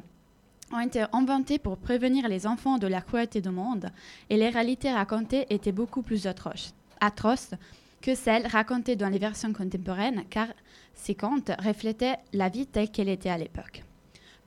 [0.73, 3.91] ont été inventés pour prévenir les enfants de la cruauté du monde
[4.31, 7.55] et les réalités racontées étaient beaucoup plus atroces, atroces
[8.01, 10.49] que celles racontées dans les versions contemporaines car
[10.95, 13.83] ces contes reflétaient la vie telle qu'elle était à l'époque.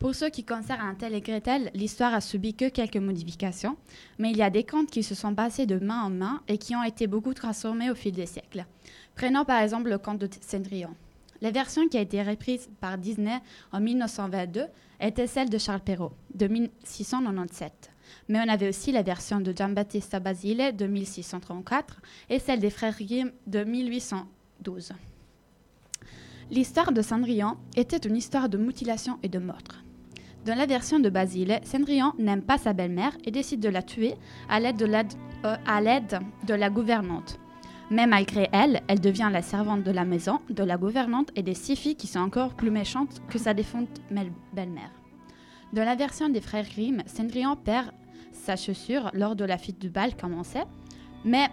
[0.04, 3.78] Pour ce qui concerne Hansel et Gretel, l'histoire a subi que quelques modifications,
[4.20, 6.58] mais il y a des contes qui se sont passés de main en main et
[6.58, 8.66] qui ont été beaucoup transformés au fil des siècles.
[9.16, 10.94] Prenons par exemple le conte de Cendrillon.
[11.40, 13.40] La version qui a été reprise par Disney
[13.72, 14.66] en 1922
[15.00, 17.90] était celle de Charles Perrault, de 1697.
[18.28, 22.98] Mais on avait aussi la version de Giambattista Basile de 1634 et celle des frères
[23.00, 24.92] Grimm de 1812.
[26.52, 29.83] L'histoire de Cendrillon était une histoire de mutilation et de meurtre.
[30.46, 34.16] Dans la version de Basile, Cendrillon n'aime pas sa belle-mère et décide de la tuer
[34.50, 35.04] à l'aide de, la-
[35.46, 37.40] euh, à l'aide de la gouvernante.
[37.90, 41.54] Mais malgré elle, elle devient la servante de la maison, de la gouvernante et des
[41.54, 44.02] six filles qui sont encore plus méchantes que sa défunte
[44.52, 44.92] belle-mère.
[45.72, 47.92] Dans la version des frères Grimm, Cendrillon perd
[48.32, 50.66] sa chaussure lors de la fête du bal commençait,
[51.24, 51.48] mais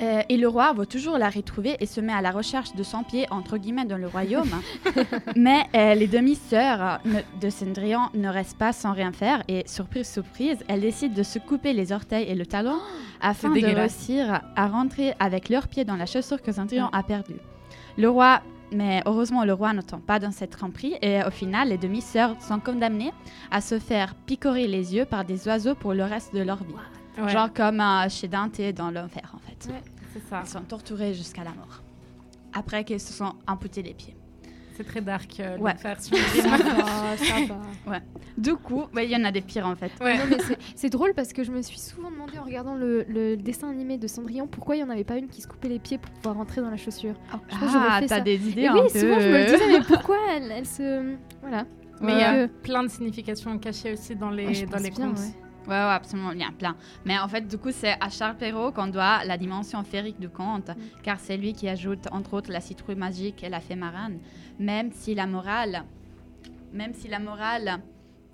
[0.00, 2.82] euh, et le roi veut toujours la retrouver et se met à la recherche de
[2.82, 4.50] son pied entre guillemets dans le royaume.
[5.36, 10.08] mais euh, les demi-sœurs ne- de Cendrillon ne restent pas sans rien faire et surprise
[10.10, 12.78] surprise, elles décident de se couper les orteils et le talon
[13.20, 17.36] afin de réussir à rentrer avec leurs pieds dans la chaussure que Cendrillon a perdue.
[17.96, 18.40] Le roi
[18.72, 22.34] mais heureusement, le roi ne tombe pas dans cette tromperie et au final, les demi-sœurs
[22.42, 23.12] sont condamnées
[23.52, 26.74] à se faire picorer les yeux par des oiseaux pour le reste de leur vie.
[27.22, 27.28] Ouais.
[27.30, 29.32] Genre comme euh, chez Dante dans l'enfer,
[30.12, 30.42] c'est ça.
[30.44, 31.82] Ils sont torturés jusqu'à la mort.
[32.52, 34.16] Après qu'ils se sont amputés les pieds.
[34.76, 35.72] C'est très dark, euh, Ouais.
[35.72, 36.56] l'enfer sur Ça va,
[37.16, 37.90] ça va.
[37.92, 38.00] Ouais.
[38.36, 39.92] Du coup, ouais, il y en a des pires en fait.
[40.00, 43.04] Non, mais c'est- c'est drôle parce que je me suis souvent demandé en regardant le,
[43.08, 45.68] le dessin animé de Cendrillon pourquoi il n'y en avait pas une qui se coupait
[45.68, 47.14] les pieds pour pouvoir rentrer dans la chaussure.
[47.50, 48.20] Je Ah, fait t'as ça.
[48.20, 50.66] des idées Et un oui, peu- souvent je me le disais, mais pourquoi elle, elle
[50.66, 51.14] se.
[51.40, 51.66] Voilà.
[52.00, 55.06] Mais il y a plein de significations cachées aussi dans les, Ouais, dans les bien,
[55.10, 55.20] contes.
[55.66, 55.74] Ouais.
[55.74, 56.76] Ouais, absolument, il y en a plein.
[57.04, 60.28] Mais en fait, du coup, c'est à Charles Perrault qu'on doit la dimension féerique du
[60.28, 60.70] conte,
[61.02, 64.20] car c'est lui qui ajoute, entre autres, la citrouille magique et la fée marraine.
[64.58, 65.84] Même si la morale,
[66.72, 67.80] même si la morale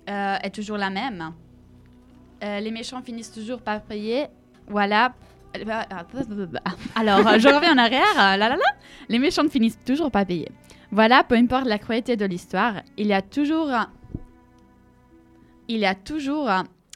[0.09, 1.33] euh, est toujours la même,
[2.43, 4.27] euh, les méchants finissent toujours par payer.
[4.67, 5.13] Voilà.
[6.95, 8.15] Alors, je reviens en arrière.
[8.15, 8.57] là, là, là.
[9.09, 10.49] Les méchants ne finissent toujours pas payer.
[10.91, 13.69] Voilà, peu importe la cruauté de l'histoire, il y a toujours,
[15.69, 16.49] il y a toujours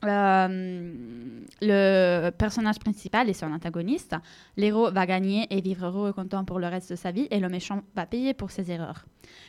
[0.08, 4.15] euh, le personnage principal et son antagoniste.
[4.58, 7.39] L'héros va gagner et vivre heureux et content pour le reste de sa vie, et
[7.39, 9.06] le méchant va payer pour ses erreurs.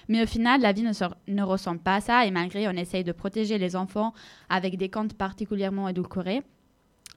[0.09, 0.93] Mais au final, la vie ne,
[1.29, 4.13] ne ressemble pas à ça, et malgré on essaye de protéger les enfants
[4.49, 6.43] avec des contes particulièrement édulcorés,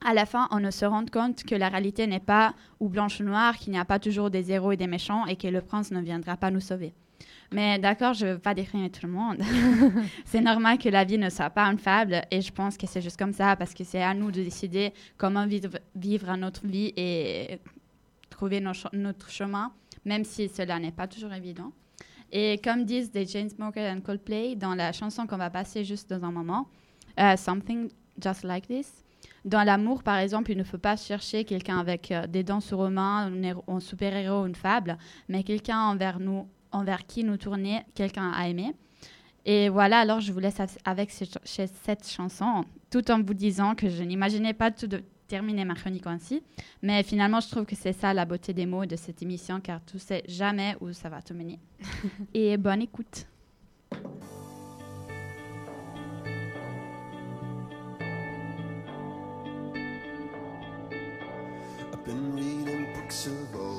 [0.06, 3.20] à la fin, on ne se rend compte que la réalité n'est pas ou blanche
[3.20, 5.62] ou noire, qu'il n'y a pas toujours des héros et des méchants, et que le
[5.62, 6.94] prince ne viendra pas nous sauver.
[7.52, 9.42] Mais d'accord, je ne veux pas décrire tout le monde.
[10.26, 13.02] c'est normal que la vie ne soit pas une fable, et je pense que c'est
[13.02, 16.94] juste comme ça, parce que c'est à nous de décider comment vivre, vivre notre vie
[16.96, 17.60] et
[18.30, 19.72] trouver nos notre chemin,
[20.06, 21.72] même si cela n'est pas toujours évident.
[22.32, 26.24] Et comme disent des Chainsmokers and Coldplay dans la chanson qu'on va passer juste dans
[26.24, 26.68] un moment,
[27.20, 27.90] euh, Something
[28.22, 29.04] Just Like This,
[29.46, 32.84] dans l'amour, par exemple, il ne faut pas chercher quelqu'un avec euh, des dents sur
[32.84, 37.82] les mains, un, un super-héros, une fable, mais quelqu'un envers nous, envers qui nous tourner,
[37.96, 38.74] quelqu'un à aimer.
[39.46, 43.74] Et voilà, alors je vous laisse av- avec ce- cette chanson, tout en vous disant
[43.76, 46.42] que je n'imaginais pas tout de terminer ma chronique ainsi,
[46.82, 49.80] mais finalement je trouve que c'est ça la beauté des mots de cette émission, car
[49.86, 51.60] tu sais jamais où ça va te mener.
[52.34, 53.26] Et bonne écoute.
[61.92, 63.79] I've been reading books of old,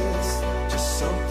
[1.01, 1.30] Just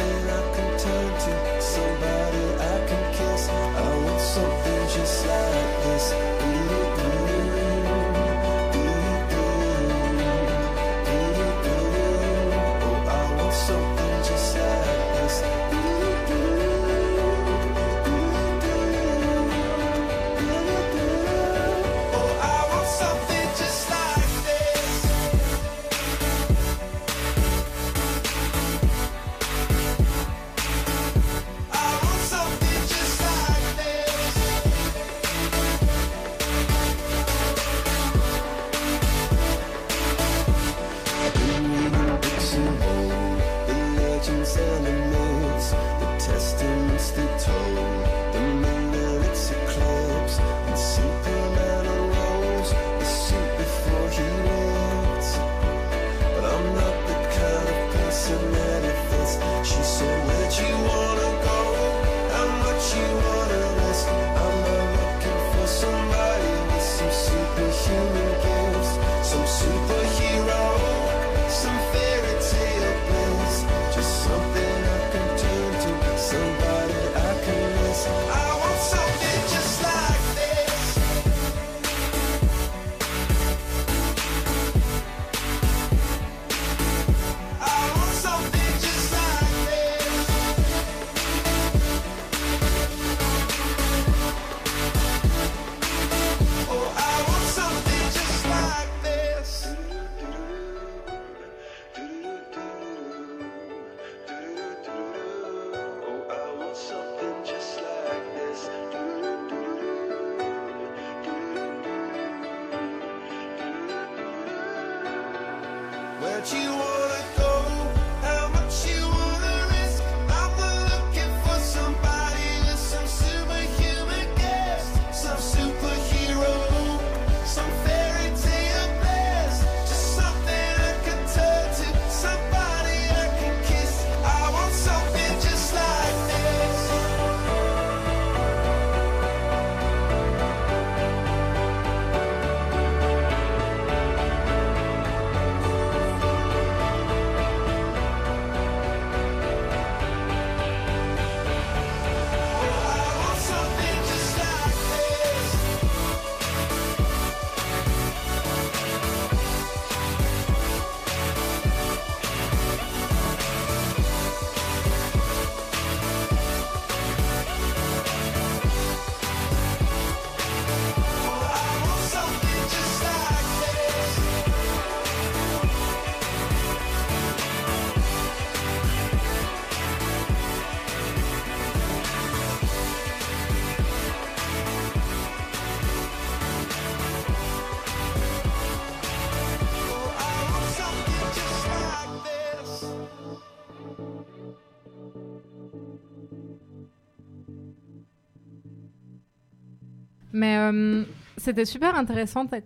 [200.72, 201.04] euh,
[201.36, 202.46] c'était super intéressant.
[202.46, 202.58] ta-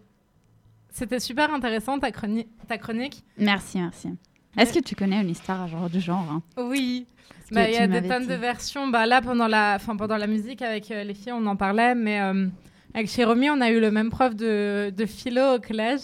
[0.91, 3.25] C'était super intéressant ta, chroni- ta chronique.
[3.39, 4.09] Merci, merci.
[4.57, 6.43] Est-ce que tu connais une histoire genre, du genre hein?
[6.57, 7.07] Oui.
[7.51, 8.29] Bah, Il y a des tonnes dit.
[8.29, 8.87] de versions.
[8.89, 11.95] Bah, là, pendant la, enfin, pendant la musique, avec euh, les filles, on en parlait.
[11.95, 12.47] Mais euh,
[12.95, 16.01] avec Chéromy, on a eu le même prof de, de philo au collège.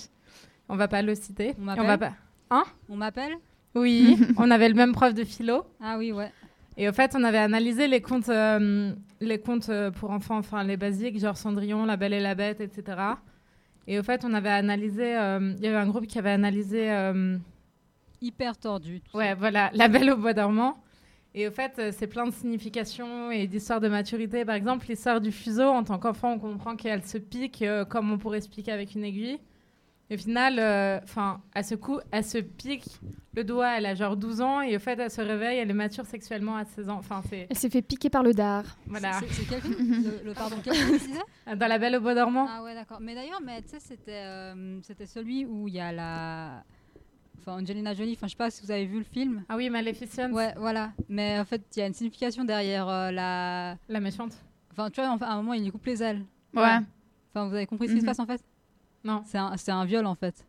[0.68, 1.54] On va pas le citer.
[1.60, 2.12] On m'appelle va pas...
[2.50, 2.64] Hein?
[2.88, 3.32] On m'appelle
[3.76, 5.64] Oui, on avait le même prof de philo.
[5.80, 6.32] Ah oui, ouais.
[6.80, 10.64] Et au fait, on avait analysé les contes, euh, les contes euh, pour enfants, enfin
[10.64, 12.96] les basiques, genre Cendrillon, La Belle et la Bête, etc.
[13.86, 16.90] Et au fait, on avait analysé, euh, il y avait un groupe qui avait analysé,
[16.90, 17.36] euh,
[18.22, 19.02] Hyper tordu.
[19.02, 20.82] tout ouais, voilà, La Belle au Bois dormant.
[21.34, 24.46] Et au fait, c'est plein de significations et d'histoires de maturité.
[24.46, 28.16] Par exemple, l'histoire du fuseau, en tant qu'enfant, on comprend qu'elle se pique comme on
[28.16, 29.38] pourrait expliquer avec une aiguille.
[30.10, 30.58] Et au final,
[31.04, 32.84] enfin, elle se cou- elle se pique
[33.34, 35.74] le doigt, elle a genre 12 ans, et au fait, elle se réveille, elle est
[35.74, 36.96] mature sexuellement à 16 ans.
[36.98, 37.46] Enfin, c'est...
[37.48, 38.64] Elle s'est fait piquer par le dard.
[38.86, 39.12] Voilà.
[39.20, 40.98] C'est- c'est quel film le, le- Pardon, quel film
[41.46, 42.48] c'est Dans La Belle au Bois dormant.
[42.50, 42.98] Ah ouais, d'accord.
[43.00, 46.64] Mais d'ailleurs, mais tu sais, c'était euh, c'était celui où il y a la.
[47.38, 49.44] Enfin, Angelina Jolie, enfin, je sais pas si vous avez vu le film.
[49.48, 50.32] Ah oui, Maleficent.
[50.32, 50.90] Ouais, voilà.
[51.08, 53.76] Mais en fait, il y a une signification derrière euh, la.
[53.88, 54.32] La méchante.
[54.72, 56.24] Enfin, tu vois, enfin, à un moment, il lui coupe les ailes.
[56.52, 56.62] Ouais.
[57.32, 58.08] Enfin, vous avez compris ce qui se Mhm.
[58.08, 58.42] passe en fait
[59.04, 59.22] Non.
[59.26, 60.46] C'est un, c'est un viol en fait.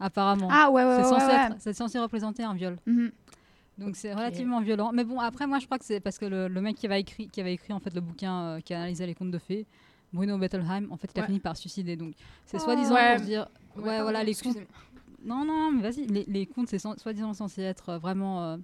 [0.00, 0.48] Apparemment.
[0.50, 1.72] Ah ouais, ouais, C'est ouais, censé, ouais.
[1.74, 2.76] censé représenter un viol.
[2.86, 3.10] Mhm.
[3.78, 4.90] Donc c'est relativement violent.
[4.92, 7.00] Mais bon, après, moi, je crois que c'est parce que le, le mec qui avait
[7.00, 9.66] écrit, qui avait écrit en fait le bouquin euh, qui analysait les contes de fées,
[10.12, 11.96] Bruno Bettelheim, en fait, il a fini par se suicider.
[11.96, 12.14] Donc
[12.46, 12.64] c'est Oh.
[12.64, 14.56] soi-disant pour dire, ouais, voilà, les contes.
[15.24, 18.56] Non, non, mais vas-y, les, les contes, c'est soi-disant censé être vraiment euh,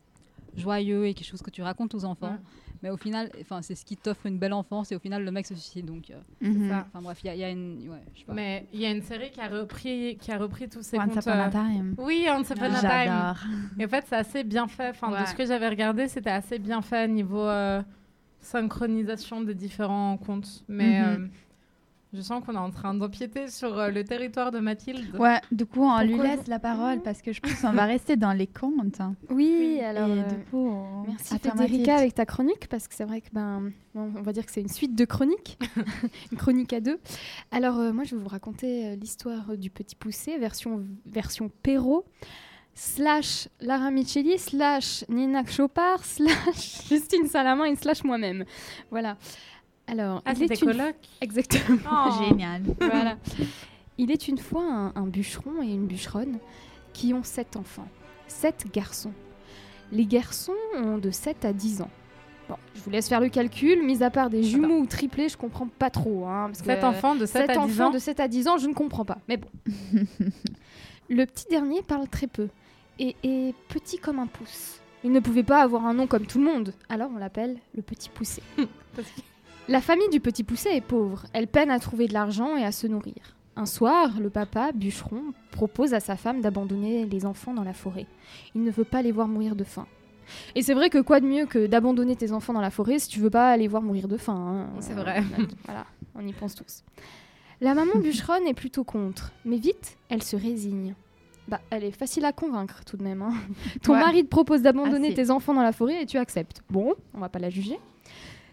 [0.57, 2.37] joyeux et quelque chose que tu racontes aux enfants.
[2.85, 5.30] Mais au final, enfin, c'est ce qui t'offre une belle enfance et au final, le
[5.30, 5.87] mec se suicide.
[5.87, 6.70] Donc, euh, Mhm.
[6.87, 8.35] enfin bref, il y, a- il y a une, ouais, je sais pas.
[8.35, 11.07] Mais il y a une série qui a repris, qui a repris tous ces Once
[11.14, 11.22] contes.
[11.24, 11.95] Upon a euh, Time.
[11.97, 12.80] Oui, Once Upon a Time.
[12.82, 13.37] J'adore.
[13.78, 14.91] Et en fait, c'est assez bien fait.
[14.91, 15.22] Enfin, Ouais.
[15.22, 17.82] de ce que j'avais regardé, c'était assez bien fait niveau euh,
[18.43, 20.62] synchronisation des différents contes.
[20.68, 21.07] Mais Mhm.
[21.07, 21.26] euh,
[22.14, 25.14] je sens qu'on est en train d'empiéter sur euh, le territoire de Mathilde.
[25.18, 27.84] Ouais, du coup, on lui Pourquoi laisse la parole parce que je pense qu'on va
[27.84, 29.00] rester dans les contes.
[29.00, 29.14] hein.
[29.30, 30.08] Oui, alors.
[30.08, 33.28] Et euh, du coup, on- Merci Federica avec ta chronique parce que c'est vrai que
[33.32, 35.58] ben on va dire que c'est une suite de chroniques,
[36.32, 36.98] une chronique à deux.
[37.52, 42.04] Alors euh, moi je vais vous raconter euh, l'histoire du petit poussé version version Perrault
[42.74, 48.44] slash Lara Micheli slash Nina Chopard slash Justine Salamin et slash moi-même.
[48.90, 49.16] Voilà.
[49.87, 51.78] Alors Ah, il est une- coloc Exactement.
[51.91, 52.24] Oh.
[52.28, 52.62] Génial.
[52.80, 53.16] Voilà.
[53.99, 56.39] Il est une fois un, un bûcheron et une bûcheronne
[56.93, 57.89] qui ont sept enfants,
[58.26, 59.12] sept garçons.
[59.93, 61.91] Les garçons ont de 7 à 10 ans.
[62.49, 65.37] Bon, je vous laisse faire le calcul, mis à part des jumeaux ou triplés, je
[65.37, 66.26] comprends pas trop.
[66.26, 68.28] Hein, parce que, Sept enfants de 7 sept à 10 enfants ans de 7 à
[68.28, 69.18] 10 ans, je ne comprends pas.
[69.28, 69.49] Mais bon.
[71.09, 72.49] le petit dernier parle très peu
[72.99, 74.80] et est petit comme un pouce.
[75.05, 77.82] Il ne pouvait pas avoir un nom comme tout le monde, alors on l'appelle le
[77.82, 78.43] petit poussé.
[79.68, 81.24] La famille du petit poussé est pauvre.
[81.32, 83.14] Elle peine à trouver de l'argent et à se nourrir.
[83.56, 88.06] Un soir, le papa, bûcheron, propose à sa femme d'abandonner les enfants dans la forêt.
[88.54, 89.86] Il ne veut pas les voir mourir de faim.
[90.54, 93.08] Et c'est vrai que quoi de mieux que d'abandonner tes enfants dans la forêt si
[93.08, 94.34] tu veux pas les voir mourir de faim.
[94.36, 94.80] hein.
[94.80, 95.22] C'est Euh, vrai.
[95.64, 96.82] voilà, on y pense tous.
[97.60, 100.94] La maman bûcheronne est plutôt contre, mais vite, elle se résigne.
[101.46, 103.22] Bah, elle est facile à convaincre tout de même.
[103.22, 103.32] hein.
[103.82, 104.00] Ton Ouais.
[104.00, 106.62] mari te propose d'abandonner tes enfants dans la forêt et tu acceptes.
[106.70, 107.78] Bon, on va pas la juger.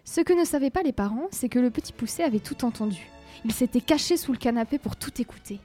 [0.03, 3.07] Ce que ne savaient pas les parents, c'est que le petit poussé avait tout entendu.
[3.45, 5.59] Il s'était caché sous le canapé pour tout écouter.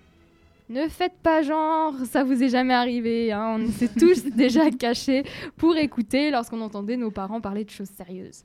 [0.69, 3.33] Ne faites pas genre, ça vous est jamais arrivé.
[3.33, 5.25] hein, On s'est tous déjà cachés
[5.57, 8.45] pour écouter lorsqu'on entendait nos parents parler de choses sérieuses.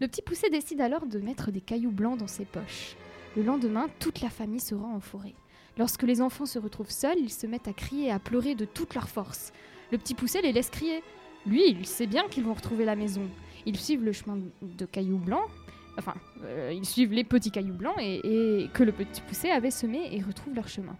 [0.00, 2.96] Le petit poussé décide alors de mettre des cailloux blancs dans ses poches.
[3.36, 5.34] Le lendemain, toute la famille se rend en forêt.
[5.76, 8.64] Lorsque les enfants se retrouvent seuls, ils se mettent à crier et à pleurer de
[8.64, 9.52] toute leur force.
[9.92, 11.02] Le petit poussé les laisse crier.
[11.48, 13.22] Lui, il sait bien qu'ils vont retrouver la maison.
[13.66, 15.44] Ils suivent le chemin de cailloux blancs,
[15.98, 19.70] enfin, euh, ils suivent les petits cailloux blancs et, et que le petit poussé avait
[19.70, 20.96] semés et retrouvent leur chemin.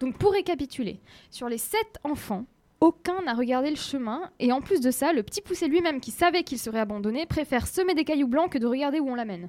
[0.00, 2.44] Donc pour récapituler, sur les sept enfants,
[2.80, 6.12] aucun n'a regardé le chemin et en plus de ça, le petit poussé lui-même qui
[6.12, 9.48] savait qu'il serait abandonné préfère semer des cailloux blancs que de regarder où on l'amène.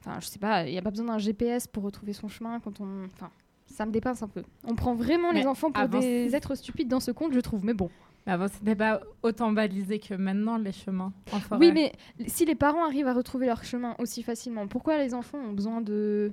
[0.00, 2.60] Enfin, je sais pas, il n'y a pas besoin d'un GPS pour retrouver son chemin
[2.60, 3.04] quand on...
[3.06, 3.30] Enfin,
[3.66, 4.42] ça me dépasse un peu.
[4.64, 7.40] On prend vraiment Mais les enfants pour avant- des êtres stupides dans ce conte, je
[7.40, 7.88] trouve, mais bon.
[8.26, 11.58] Mais avant, c'était pas autant balisé que maintenant, les chemins en forêt.
[11.58, 11.92] Oui, mais
[12.26, 15.80] si les parents arrivent à retrouver leur chemin aussi facilement, pourquoi les enfants ont besoin
[15.80, 16.32] de.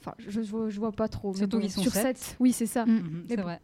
[0.00, 1.34] Enfin, je, je, vois, je vois pas trop.
[1.34, 2.18] Surtout bon, qu'ils sont sur sept.
[2.18, 2.36] sept.
[2.40, 2.86] Oui, c'est ça.
[2.86, 3.24] Mm.
[3.28, 3.42] C'est bon.
[3.42, 3.60] vrai.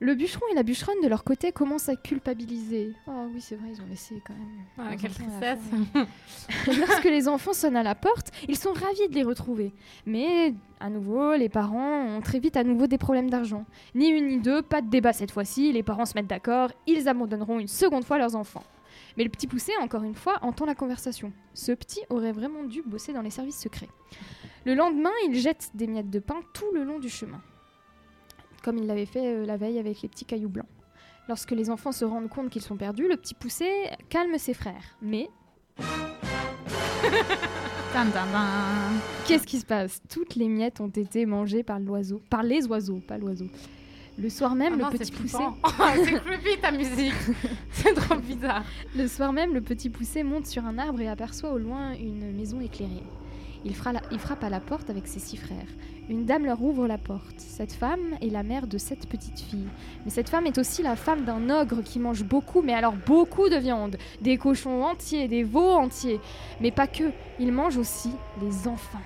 [0.00, 2.92] Le bûcheron et la bûcheronne, de leur côté, commencent à culpabiliser.
[3.06, 4.64] Oh oui, c'est vrai, ils ont laissé quand même.
[4.76, 5.60] Ah, quelle tristesse.
[6.78, 9.72] Lorsque les enfants sonnent à la porte, ils sont ravis de les retrouver.
[10.04, 13.64] Mais, à nouveau, les parents ont très vite à nouveau des problèmes d'argent.
[13.94, 17.08] Ni une ni deux, pas de débat cette fois-ci, les parents se mettent d'accord, ils
[17.08, 18.64] abandonneront une seconde fois leurs enfants.
[19.16, 21.32] Mais le petit poussé, encore une fois, entend la conversation.
[21.54, 23.88] Ce petit aurait vraiment dû bosser dans les services secrets.
[24.66, 27.40] Le lendemain, il jette des miettes de pain tout le long du chemin,
[28.64, 30.66] comme il l'avait fait euh, la veille avec les petits cailloux blancs.
[31.28, 33.68] Lorsque les enfants se rendent compte qu'ils sont perdus, le petit poussé
[34.08, 34.96] calme ses frères.
[35.02, 35.28] Mais.
[39.26, 40.00] Qu'est-ce qui se passe?
[40.08, 42.20] Toutes les miettes ont été mangées par l'oiseau.
[42.30, 43.46] Par les oiseaux, pas l'oiseau.
[44.16, 45.36] Le soir même, Ah le non, petit c'est poussé.
[45.36, 45.56] flippant.
[46.04, 47.14] c'est creepy ta musique.
[47.70, 48.64] c'est trop bizarre.
[48.96, 52.32] Le soir même, le petit poussé monte sur un arbre et aperçoit au loin une
[52.32, 53.02] maison éclairée.
[53.64, 55.66] Il frappe à la porte avec ses six frères.
[56.10, 57.38] Une dame leur ouvre la porte.
[57.38, 59.68] Cette femme est la mère de sept petites filles.
[60.04, 63.48] Mais cette femme est aussi la femme d'un ogre qui mange beaucoup, mais alors beaucoup
[63.48, 63.96] de viande.
[64.20, 66.20] Des cochons entiers, des veaux entiers.
[66.60, 67.04] Mais pas que,
[67.38, 68.10] il mange aussi
[68.42, 69.00] les enfants.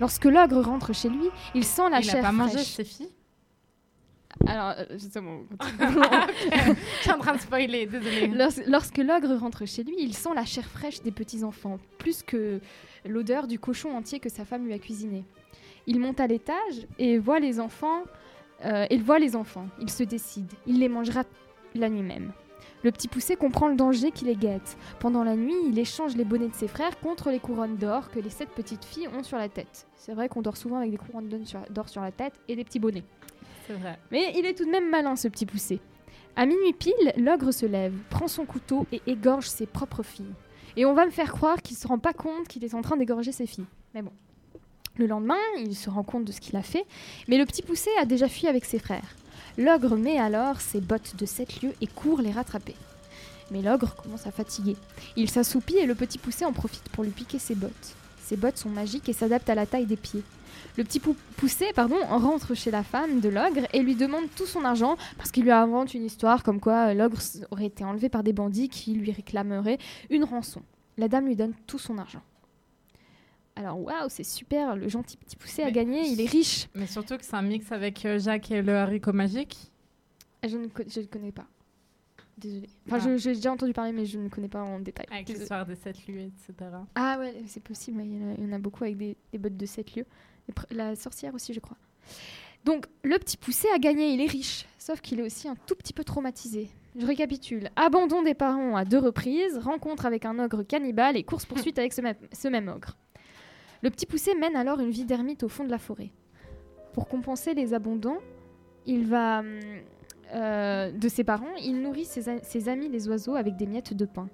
[0.00, 2.66] Lorsque l'ogre rentre chez lui, il sent la Il chair pas mangé fraîche.
[2.72, 3.08] ses filles?
[4.46, 5.40] Alors, euh, justement,
[5.78, 8.26] Je suis en train de spoiler, désolée.
[8.28, 12.60] Lors- lorsque l'ogre rentre chez lui, il sent la chair fraîche des petits-enfants, plus que
[13.04, 15.22] l'odeur du cochon entier que sa femme lui a cuisiné.
[15.86, 18.02] Il monte à l'étage et voit les enfants.
[18.64, 19.66] euh, il voit les enfants.
[19.80, 20.50] Il se décide.
[20.66, 21.24] Il les mangera
[21.74, 22.32] la nuit même.
[22.84, 24.76] Le petit poussé comprend le danger qui les guette.
[25.00, 28.18] Pendant la nuit, il échange les bonnets de ses frères contre les couronnes d'or que
[28.18, 29.86] les sept petites filles ont sur la tête.
[29.96, 31.28] C'est vrai qu'on dort souvent avec des couronnes
[31.70, 33.04] d'or sur- la tête et des petits bonnets.
[33.66, 33.98] C'est vrai.
[34.10, 35.78] Mais il est tout de même malin, ce petit poussé.
[36.34, 40.34] À minuit pile, l'ogre se lève, prend son couteau et égorge ses propres filles.
[40.76, 42.96] Et on va me faire croire qu'il se rend pas compte qu'il est en train
[42.96, 43.66] d'égorger ses filles.
[43.94, 44.12] Mais bon.
[44.96, 46.84] Le lendemain, il se rend compte de ce qu'il a fait,
[47.28, 49.14] mais le petit poussé a déjà fui avec ses frères.
[49.58, 52.74] L'ogre met alors ses bottes de sept lieues et court les rattraper.
[53.50, 54.76] Mais l'ogre commence à fatiguer.
[55.16, 57.94] Il s'assoupit et le petit poussé en profite pour lui piquer ses bottes.
[58.24, 60.22] Ses bottes sont magiques et s'adaptent à la taille des pieds.
[60.78, 64.64] Le petit pou- poussé rentre chez la femme de l'ogre et lui demande tout son
[64.64, 67.18] argent parce qu'il lui invente une histoire comme quoi l'ogre
[67.50, 69.78] aurait été enlevé par des bandits qui lui réclameraient
[70.08, 70.62] une rançon.
[70.96, 72.22] La dame lui donne tout son argent.
[73.56, 76.68] Alors waouh, c'est super, le gentil petit poussé a gagné, il est riche.
[76.74, 79.56] Mais surtout que c'est un mix avec euh, Jacques et le haricot magique.
[80.42, 81.46] Ah, Je ne, je ne connais pas.
[82.38, 82.70] Désolée.
[82.88, 83.16] Enfin, Ah.
[83.18, 85.06] j'ai déjà entendu parler, mais je ne connais pas en détail.
[85.10, 86.70] Avec l'histoire des sept lieux, etc.
[86.94, 89.16] Ah ouais, c'est possible, il y, en a- il y en a beaucoup avec des,
[89.32, 90.06] des bottes de sept lieux.
[90.70, 91.76] La sorcière aussi, je crois.
[92.64, 95.74] Donc, le petit poussé a gagné, il est riche, sauf qu'il est aussi un tout
[95.74, 96.68] petit peu traumatisé.
[96.98, 97.68] Je récapitule.
[97.76, 102.00] Abandon des parents à deux reprises, rencontre avec un ogre cannibale et course-poursuite avec ce
[102.00, 102.96] même, ce même ogre.
[103.82, 106.12] Le petit poussé mène alors une vie d'ermite au fond de la forêt.
[106.92, 108.18] Pour compenser les abondants,
[108.86, 109.60] il va hum,
[110.34, 114.28] euh, de ses parents, il nourrit ses, amis les oiseaux avec des miettes de pain.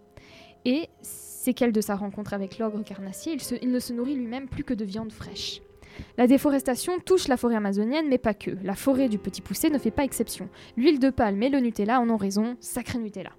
[0.65, 4.65] Et séquelle de sa rencontre avec l'ogre carnassier, il, il ne se nourrit lui-même plus
[4.65, 5.63] que de viande fraîche.
[6.17, 8.51] La déforestation touche la forêt amazonienne, mais pas que.
[8.63, 10.49] La forêt du petit poussé ne fait pas exception.
[10.77, 13.33] L'huile de palme et le Nutella en ont raison, sacré Nutella.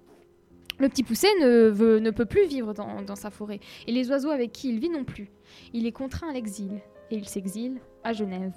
[0.80, 4.52] Le petit poussé ne, peut plus vivre dans, dans sa forêt, et les oiseaux avec
[4.52, 5.30] qui il vit non plus.
[5.74, 8.54] Il est contraint à l'exil, et il s'exile à Genève.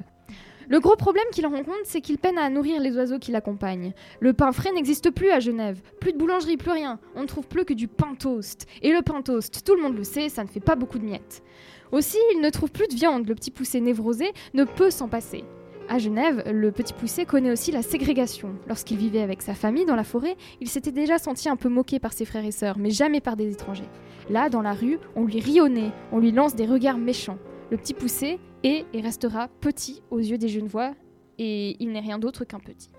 [0.70, 3.92] Le gros problème qu'il rencontre, c'est qu'il peine à nourrir les oiseaux qui l'accompagnent.
[4.22, 5.82] Le pain frais n'existe plus à Genève.
[6.00, 7.00] Plus de boulangerie, plus rien.
[7.16, 8.68] On ne trouve plus que du pain toast.
[8.82, 11.04] Et le pain toast, tout le monde le sait, ça ne fait pas beaucoup de
[11.04, 11.44] miettes.
[11.92, 13.28] Aussi, il ne trouve plus de viande.
[13.28, 15.44] Le petit poussé névrosé ne peut s'en passer.
[15.90, 18.56] À Genève, le petit poussé connaît aussi la ségrégation.
[18.68, 22.00] Lorsqu'il vivait avec sa famille dans la forêt, il s'était déjà senti un peu moqué
[22.00, 23.90] par ses frères et sœurs, mais jamais par des étrangers.
[24.30, 27.38] Là, dans la rue, on lui rit au nez, on lui lance des regards méchants.
[27.70, 30.94] Le petit poussé est et restera petit aux yeux des Genevois,
[31.38, 32.90] et il n'est rien d'autre qu'un petit.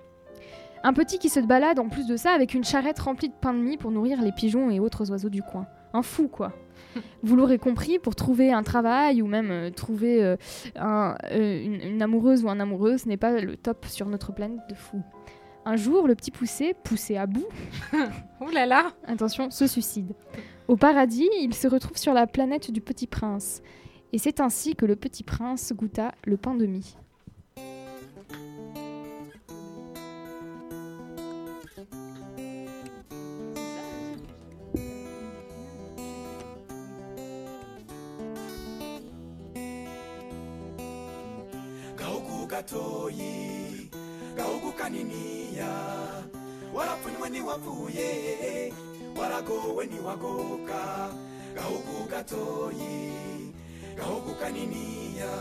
[0.83, 3.55] Un petit qui se balade en plus de ça avec une charrette remplie de pain
[3.55, 5.67] de mie pour nourrir les pigeons et autres oiseaux du coin.
[5.95, 6.53] Un fou, quoi.
[7.23, 10.37] Vous l'aurez compris, pour trouver un travail ou même euh, trouver euh,
[10.77, 14.33] un- euh, une, une amoureuse ou un amoureux, ce n'est pas le top sur notre
[14.33, 15.03] planète de fou.
[15.65, 17.47] Un jour, le petit poussé, poussé à bout,
[17.95, 20.13] Ouh là là attention, se suicide.
[20.69, 23.63] Au paradis, il se retrouve sur la planète du petit prince.
[24.13, 26.97] Et c'est ainsi que le petit prince goûta le pain de mie.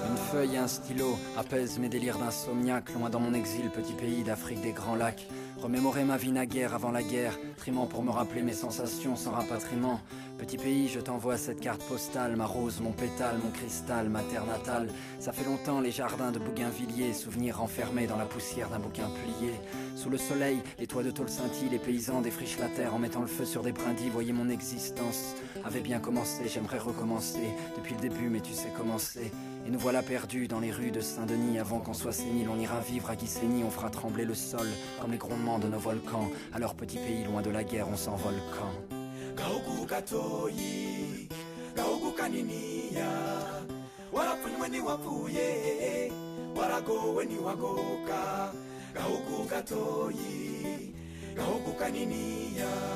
[0.10, 4.24] Une feuille et un stylo apaisent mes délires d'insomniaque, loin dans mon exil, petit pays
[4.24, 5.28] d'Afrique des grands lacs.
[5.64, 10.02] Remémorer ma vie naguère avant la guerre, trimant pour me rappeler mes sensations sans rapatriement.
[10.38, 14.46] Petit pays, je t'envoie cette carte postale, ma rose, mon pétale, mon cristal, ma terre
[14.46, 14.90] natale.
[15.20, 19.54] Ça fait longtemps les jardins de Bougainvilliers, souvenirs enfermés dans la poussière d'un bouquin plié.
[19.96, 23.22] Sous le soleil, les toits de tôle scintillent, les paysans défrichent la terre en mettant
[23.22, 24.10] le feu sur des brindilles.
[24.10, 25.34] Voyez mon existence
[25.64, 29.32] avait bien commencé, j'aimerais recommencer depuis le début, mais tu sais comment c'est.
[29.66, 31.58] Et nous voilà perdus dans les rues de Saint-Denis.
[31.60, 34.68] Avant qu'on soit sénile, on ira vivre à Guissény, on fera trembler le sol
[35.02, 36.30] comme les grondements de nos volcans.
[36.54, 38.96] Alors petit pays, loin de la guerre, on s'envole quand?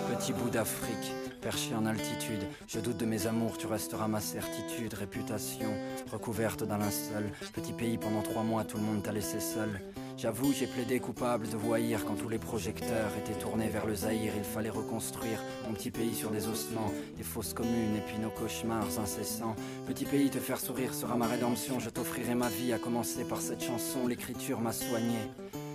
[0.09, 1.11] Petit bout d'Afrique,
[1.41, 5.73] perché en altitude, je doute de mes amours, tu resteras ma certitude, réputation
[6.11, 7.31] recouverte d'un linceul.
[7.53, 9.81] Petit pays, pendant trois mois, tout le monde t'a laissé seul.
[10.17, 14.33] J'avoue, j'ai plaidé coupable de voyir quand tous les projecteurs étaient tournés vers le Zaïre.
[14.35, 18.31] Il fallait reconstruire mon petit pays sur des ossements, des fausses communes et puis nos
[18.31, 19.55] cauchemars incessants.
[19.85, 21.79] Petit pays, te faire sourire sera ma rédemption.
[21.79, 24.07] Je t'offrirai ma vie, à commencer par cette chanson.
[24.07, 25.19] L'écriture m'a soigné.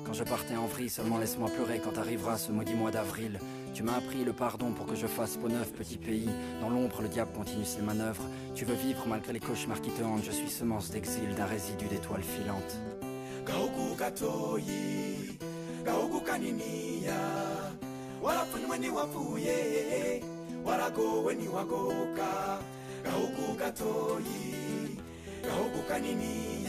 [0.05, 3.39] Quand je partais en vrille, seulement laisse-moi pleurer quand arrivera ce maudit mois d'avril.
[3.75, 6.29] Tu m'as appris le pardon pour que je fasse peau neuve, petit pays.
[6.61, 8.25] Dans l'ombre, le diable continue ses manœuvres.
[8.55, 10.25] Tu veux vivre malgré les cauchemars qui te hantent.
[10.25, 12.79] Je suis semence d'exil d'un résidu d'étoiles filantes.
[21.49, 22.61] Wagoka.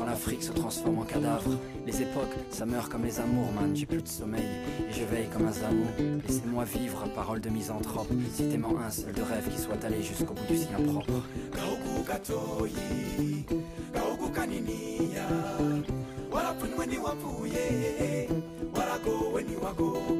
[0.00, 1.50] Quand l'Afrique se transforme en cadavre,
[1.86, 3.76] les époques, ça meurt comme les amours, man.
[3.76, 4.48] J'ai plus de sommeil
[4.88, 5.84] et je veille comme un zamou.
[6.26, 8.08] Laissez-moi vivre, parole de misanthrope.
[8.34, 11.20] Citez-moi un seul de rêve qui soit allé jusqu'au bout du sien propre.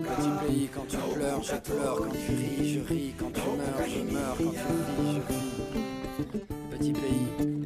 [0.03, 1.97] Petit pays, quand tu pleures, je pleure.
[1.97, 3.15] Quand tu ris, je ris.
[3.19, 4.37] Quand tu meurs, je meurs.
[4.37, 6.51] Quand tu vis, je vis.
[6.71, 7.60] Petit pays,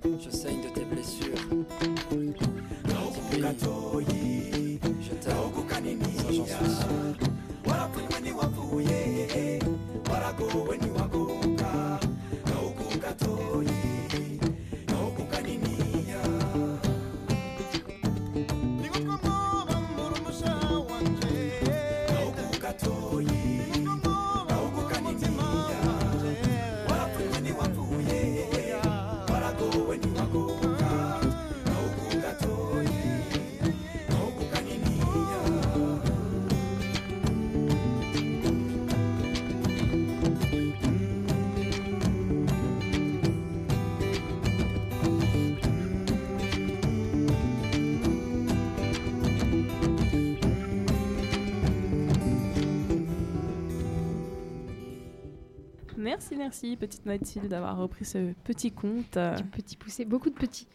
[56.64, 59.18] Merci, petite Mathilde, d'avoir repris ce petit conte.
[59.18, 59.36] euh.
[59.52, 60.66] Petit poussé, beaucoup de petits.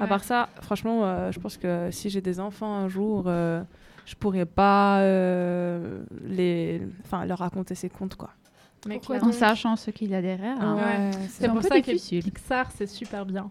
[0.00, 3.62] À part ça, franchement, euh, je pense que si j'ai des enfants un jour, euh,
[4.04, 8.30] je pourrais pas euh, les, enfin, leur raconter ces contes, quoi.
[8.88, 10.60] Mais en sachant ce qu'il y a derrière.
[10.60, 10.76] hein.
[10.76, 11.92] Ouais, C'est pour ça que.
[12.20, 13.48] Pixar, c'est super bien.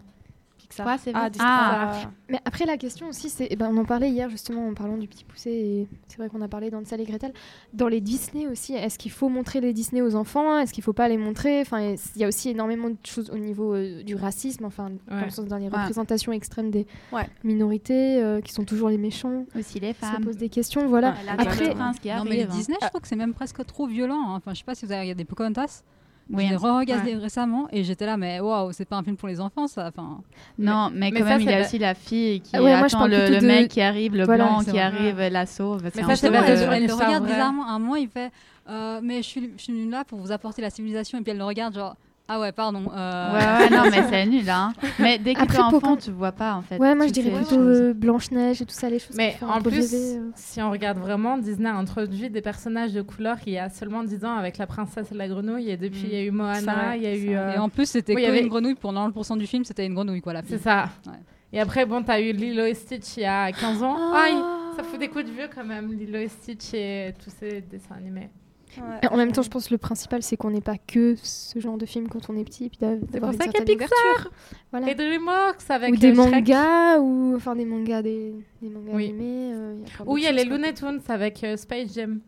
[0.70, 0.86] Pixar.
[0.86, 1.30] Quoi, c'est Ah.
[1.40, 2.12] Ah.
[2.30, 3.48] Mais après, la question aussi, c'est.
[3.50, 6.28] eh ben, on en parlait hier justement en parlant du petit poussé, et c'est vrai
[6.30, 7.32] qu'on a parlé dans Sal et Gretel.
[7.74, 10.60] Dans les Disney aussi, est-ce qu'il faut montrer les Disney aux enfants?
[10.60, 11.62] Est-ce qu'il faut pas les montrer?
[11.62, 11.80] Enfin,
[12.16, 15.24] il y a aussi énormément de choses au niveau euh, du racisme, enfin, dans Ouais.
[15.26, 15.78] le sens dans les Ouais.
[15.78, 17.28] représentations extrêmes des Ouais.
[17.44, 19.46] minorités euh, qui sont toujours les méchants.
[19.58, 20.26] Aussi les Ça femmes.
[20.26, 21.12] pose des questions, voilà.
[21.12, 22.46] Ouais, la Après, Non, mais les.
[22.46, 24.22] Disney, je trouve que c'est même presque trop violent.
[24.32, 24.36] hein.
[24.36, 25.84] Enfin, je sais pas si vous avez regardé Pocahontas.
[26.30, 27.22] Oui, je l'ai re-regardé ouais.
[27.22, 29.88] récemment et j'étais là, mais waouh, c'est pas un film pour les enfants, ça.
[29.88, 30.20] Enfin,
[30.58, 32.62] Non, mais, mais quand ça, même, il y a la- aussi la fille qui Ah
[32.64, 34.60] ouais, moi, je attend parle le, plutôt le de- mec qui arrive, le Voilà, blanc
[34.60, 34.80] qui vrai.
[34.80, 35.82] arrive, la sauve.
[35.84, 37.66] Mais C'est ça, un c'est elle regarde bizarrement.
[37.68, 38.32] À un moment, il fait,
[38.70, 41.18] euh, mais je suis, je suis là pour vous apporter la civilisation.
[41.18, 41.96] Et puis elle le regarde, genre,
[42.28, 42.84] ah ouais, pardon.
[42.94, 44.74] euh, Ouais, ouais, non, mais c'est nul, hein.
[45.00, 46.78] Mais dès que t'es enfant, tu vois pas, en fait.
[46.78, 49.72] ouais, moi je dirais plutôt euh, Blanche-Neige et tout ça, les choses Mais en plus,
[49.94, 50.30] rêver, euh.
[50.36, 54.04] si on regarde vraiment, Disney a introduit des personnages de couleur il y a seulement
[54.04, 55.70] 10 ans avec la princesse et la grenouille.
[55.70, 57.30] Et depuis, il y a eu C'est Moana, il y a eu.
[57.36, 58.76] euh, Et en plus, c'était oui, il y avait- une grenouille.
[58.76, 60.58] Pour 90% du film, c'était une grenouille, quoi, la fille.
[60.58, 60.90] C'est ça.
[61.06, 61.14] Ouais.
[61.54, 63.96] Et après, bon, t'as eu Lilo et Stitch il y a 15 ans.
[63.98, 64.24] Ah.
[64.26, 64.36] Aïe,
[64.76, 67.96] ça fout des coups de vieux quand même, Lilo et Stitch et tous ces dessins
[67.96, 68.30] animés.
[68.78, 69.08] Ouais.
[69.10, 71.78] En même temps, je pense que le principal, c'est qu'on n'est pas que ce genre
[71.78, 73.62] de film quand on est petit, et puis d'a- C'est d'avoir pour ça qu'il y
[73.62, 74.30] a Pixar.
[74.72, 74.92] Voilà.
[74.92, 76.32] et DreamWorks avec ou des Shrek.
[76.32, 79.06] mangas, ou enfin des mangas, des, des mangas Oui.
[79.06, 79.52] animés.
[79.54, 80.50] euh, il y a plein Ou il y a d'autres les.
[80.50, 82.20] Looney Tunes avec euh, Space Jam.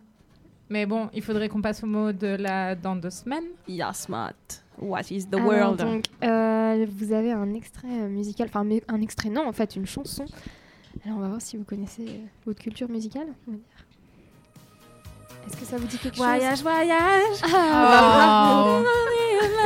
[0.72, 3.46] Mais bon, il faudrait qu'on passe au mot de la dans deux semaines.
[3.68, 4.34] Yasmat.
[4.80, 5.80] What is the Alors, world?
[5.80, 9.86] donc, euh, vous avez un extrait euh, musical, enfin un extrait, non, en fait, une
[9.86, 10.26] chanson.
[11.06, 13.28] Alors, on va voir si vous connaissez euh, votre culture musicale.
[13.48, 13.79] on va dire.
[15.48, 17.40] Est-ce que ça vous dit quelque Voyage, chose voyage.
[17.44, 18.84] Ah, Oh.
[18.84, 18.86] bravo.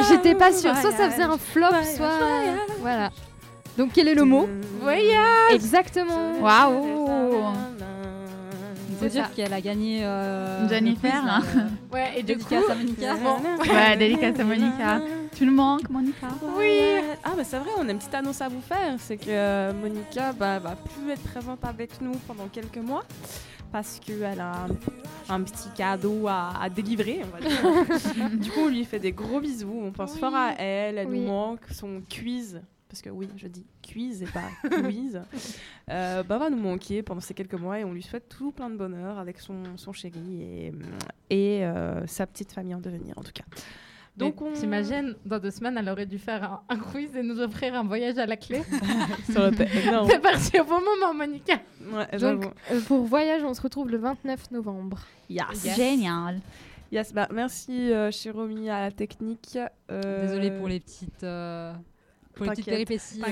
[0.09, 0.75] J'étais pas sûre.
[0.77, 2.17] Soit ça faisait un flop, Voyage, soit.
[2.17, 2.59] voyage.
[2.79, 3.09] Voilà.
[3.77, 4.47] Donc, quel est le mot
[4.81, 6.39] Voyage Exactement.
[6.39, 7.53] Waouh
[8.89, 10.01] Il faut dire qu'elle a gagné.
[10.05, 11.39] euh, Jennifer, là.
[11.41, 13.13] quiz, euh, Ouais, et du coup, à Monica.
[13.15, 13.37] bon,
[13.73, 15.01] Ouais, dédicace à Monica.
[15.35, 16.79] Tu le manques, Monica Oui.
[17.23, 19.73] Ah bah c'est vrai, on a une petite annonce à vous faire, c'est que euh,
[19.73, 23.03] Monica bah, va plus être présente avec nous pendant quelques mois
[23.73, 24.67] parce qu'elle a
[25.29, 28.29] un, petit cadeau à, à délivrer, on va dire.
[28.39, 30.19] du coup, on lui fait des gros bisous, on pense Oui.
[30.19, 31.19] fort à elle, elle Oui.
[31.21, 35.19] nous manque, son quiz, parce que oui, je dis quiz et pas quiz,
[35.89, 38.69] euh, bah, va nous manquer pendant ces quelques mois et on lui souhaite tout plein
[38.69, 40.71] de bonheur avec son, son chéri et,
[41.31, 43.43] et euh, sa petite famille en devenir en tout cas.
[44.17, 44.53] Donc, on...
[44.53, 47.83] t'imagines, dans deux semaines, elle aurait dû faire un, un quiz et nous offrir un
[47.83, 48.61] voyage à la clé.
[49.31, 50.07] Ça aurait été énorme.
[50.07, 51.55] T'es parti au bon moment, Monica.
[51.91, 52.51] Ouais, Donc, j'avoue.
[52.71, 54.99] euh, pour Voyage, on se retrouve le 29 novembre.
[55.29, 55.75] Yes.
[55.75, 56.39] Génial.
[56.91, 59.57] Yes, bah, merci euh, Chiromi à la technique.
[59.89, 61.73] Euh, Désolée pour les petites, euh,
[62.35, 63.23] pour les petites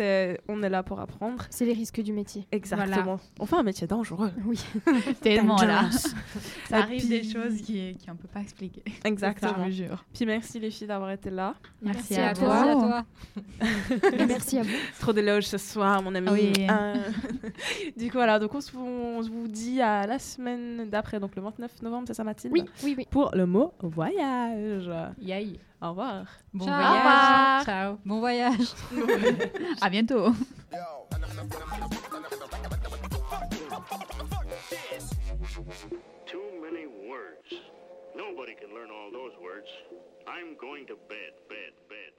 [0.00, 1.44] euh, on est là pour apprendre.
[1.50, 2.46] C'est les risques du métier.
[2.52, 3.18] Exactement.
[3.40, 4.30] On fait un métier dangereux.
[4.46, 4.60] Oui.
[5.22, 5.90] Tellement là.
[6.68, 8.82] Ça arrive puis- des choses qui qu'on peut pas expliquer.
[9.04, 9.64] Exactement.
[9.66, 10.04] Je jure.
[10.12, 11.54] Puis merci les filles d'avoir été là.
[11.80, 12.62] Merci, Merci à toi.
[12.62, 13.04] toi.
[13.60, 14.10] Merci à toi.
[14.20, 14.68] Et merci à vous.
[15.00, 16.28] Trop d'éloges ce soir, mon ami.
[16.30, 16.52] Oui.
[16.68, 16.94] Euh,
[17.96, 18.38] du coup, voilà.
[18.38, 22.04] Donc, on se, on se vous dit à la semaine d'après, donc le 29 novembre,
[22.08, 22.52] c'est ça, Mathilde?
[22.52, 23.06] Oui, oui, oui.
[23.10, 24.90] Pour le mot voyage.
[25.20, 25.58] Yay.
[25.84, 26.26] Au revoir.
[26.54, 26.80] Bon Ciao.
[26.80, 26.88] voyage.
[26.88, 27.64] Au revoir.
[27.66, 27.98] Ciao.
[28.06, 28.68] Bon voyage.
[29.82, 30.32] À bientôt.
[36.24, 37.52] Too many words.
[38.16, 39.68] Nobody can learn all those words.
[40.26, 42.13] I'm going to bed, bed, bed.